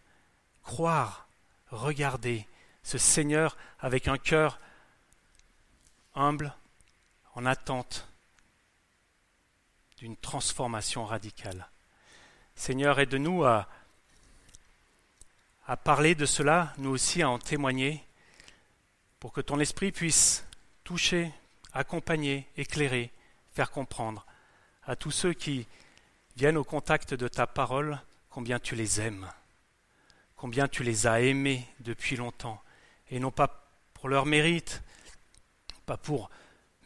croire, 0.63 1.27
regarder 1.71 2.47
ce 2.83 2.99
Seigneur 2.99 3.57
avec 3.79 4.07
un 4.07 4.19
cœur 4.19 4.59
humble, 6.13 6.53
en 7.33 7.45
attente 7.45 8.07
d'une 9.97 10.17
transformation 10.17 11.05
radicale. 11.05 11.67
Seigneur, 12.55 12.99
aide-nous 12.99 13.43
à, 13.43 13.67
à 15.65 15.75
parler 15.75 16.13
de 16.13 16.25
cela, 16.25 16.73
nous 16.77 16.89
aussi 16.91 17.23
à 17.23 17.29
en 17.29 17.39
témoigner, 17.39 18.03
pour 19.19 19.33
que 19.33 19.41
ton 19.41 19.59
esprit 19.59 19.91
puisse 19.91 20.45
toucher, 20.83 21.31
accompagner, 21.73 22.47
éclairer, 22.57 23.11
faire 23.53 23.71
comprendre 23.71 24.25
à 24.91 24.97
tous 24.97 25.11
ceux 25.11 25.31
qui 25.31 25.65
viennent 26.35 26.57
au 26.57 26.65
contact 26.65 27.13
de 27.13 27.29
ta 27.29 27.47
parole 27.47 27.97
combien 28.29 28.59
tu 28.59 28.75
les 28.75 28.99
aimes, 28.99 29.31
combien 30.35 30.67
tu 30.67 30.83
les 30.83 31.07
as 31.07 31.21
aimés 31.21 31.65
depuis 31.79 32.17
longtemps, 32.17 32.61
et 33.09 33.17
non 33.17 33.31
pas 33.31 33.71
pour 33.93 34.09
leur 34.09 34.25
mérite, 34.25 34.83
pas 35.85 35.95
pour 35.95 36.29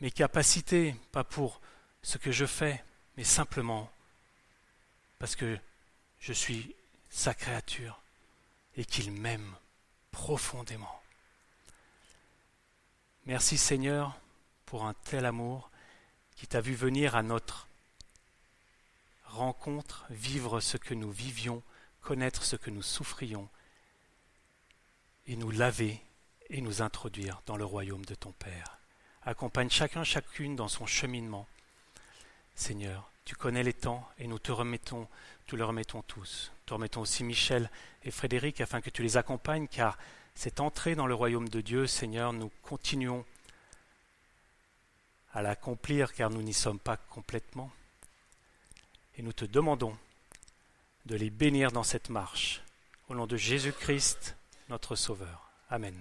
mes 0.01 0.11
capacités, 0.11 0.95
pas 1.11 1.23
pour 1.23 1.59
ce 2.03 2.19
que 2.19 2.31
je 2.31 2.45
fais, 2.45 2.83
mais 3.17 3.23
simplement 3.23 3.91
parce 5.17 5.35
que 5.35 5.57
je 6.19 6.33
suis 6.33 6.75
sa 7.09 7.33
créature 7.33 7.99
et 8.77 8.85
qu'il 8.85 9.11
m'aime 9.11 9.55
profondément. 10.11 11.01
Merci 13.25 13.57
Seigneur 13.57 14.15
pour 14.67 14.85
un 14.85 14.93
tel 14.93 15.25
amour 15.25 15.71
qui 16.35 16.45
t'a 16.45 16.61
vu 16.61 16.75
venir 16.75 17.15
à 17.15 17.23
notre 17.23 17.67
rencontre, 19.35 20.05
vivre 20.09 20.59
ce 20.59 20.77
que 20.77 20.93
nous 20.93 21.11
vivions, 21.11 21.61
connaître 22.01 22.43
ce 22.43 22.55
que 22.55 22.71
nous 22.71 22.81
souffrions, 22.81 23.49
et 25.27 25.35
nous 25.35 25.51
laver 25.51 26.01
et 26.49 26.61
nous 26.61 26.81
introduire 26.81 27.41
dans 27.45 27.57
le 27.57 27.65
royaume 27.65 28.05
de 28.05 28.15
ton 28.15 28.31
Père. 28.31 28.77
Accompagne 29.23 29.69
chacun, 29.69 30.03
chacune 30.03 30.55
dans 30.55 30.67
son 30.67 30.85
cheminement. 30.85 31.47
Seigneur, 32.55 33.09
tu 33.25 33.35
connais 33.35 33.63
les 33.63 33.73
temps 33.73 34.07
et 34.19 34.27
nous 34.27 34.37
te 34.37 34.51
remettons, 34.51 35.07
tu 35.47 35.57
le 35.57 35.65
remettons 35.65 36.03
tous. 36.03 36.51
Te 36.65 36.73
remettons 36.73 37.01
aussi 37.01 37.23
Michel 37.23 37.69
et 38.03 38.11
Frédéric 38.11 38.61
afin 38.61 38.81
que 38.81 38.91
tu 38.91 39.01
les 39.01 39.17
accompagnes, 39.17 39.67
car 39.67 39.97
cette 40.35 40.59
entrée 40.59 40.95
dans 40.95 41.07
le 41.07 41.15
royaume 41.15 41.49
de 41.49 41.61
Dieu, 41.61 41.87
Seigneur, 41.87 42.33
nous 42.33 42.51
continuons 42.61 43.25
à 45.33 45.41
l'accomplir 45.41 46.13
car 46.13 46.29
nous 46.29 46.43
n'y 46.43 46.53
sommes 46.53 46.79
pas 46.79 46.97
complètement. 46.97 47.71
Et 49.17 49.21
nous 49.21 49.33
te 49.33 49.45
demandons 49.45 49.95
de 51.05 51.15
les 51.15 51.29
bénir 51.29 51.71
dans 51.71 51.83
cette 51.83 52.09
marche. 52.09 52.61
Au 53.07 53.15
nom 53.15 53.27
de 53.27 53.37
Jésus-Christ, 53.37 54.35
notre 54.69 54.95
Sauveur. 54.95 55.49
Amen. 55.69 55.95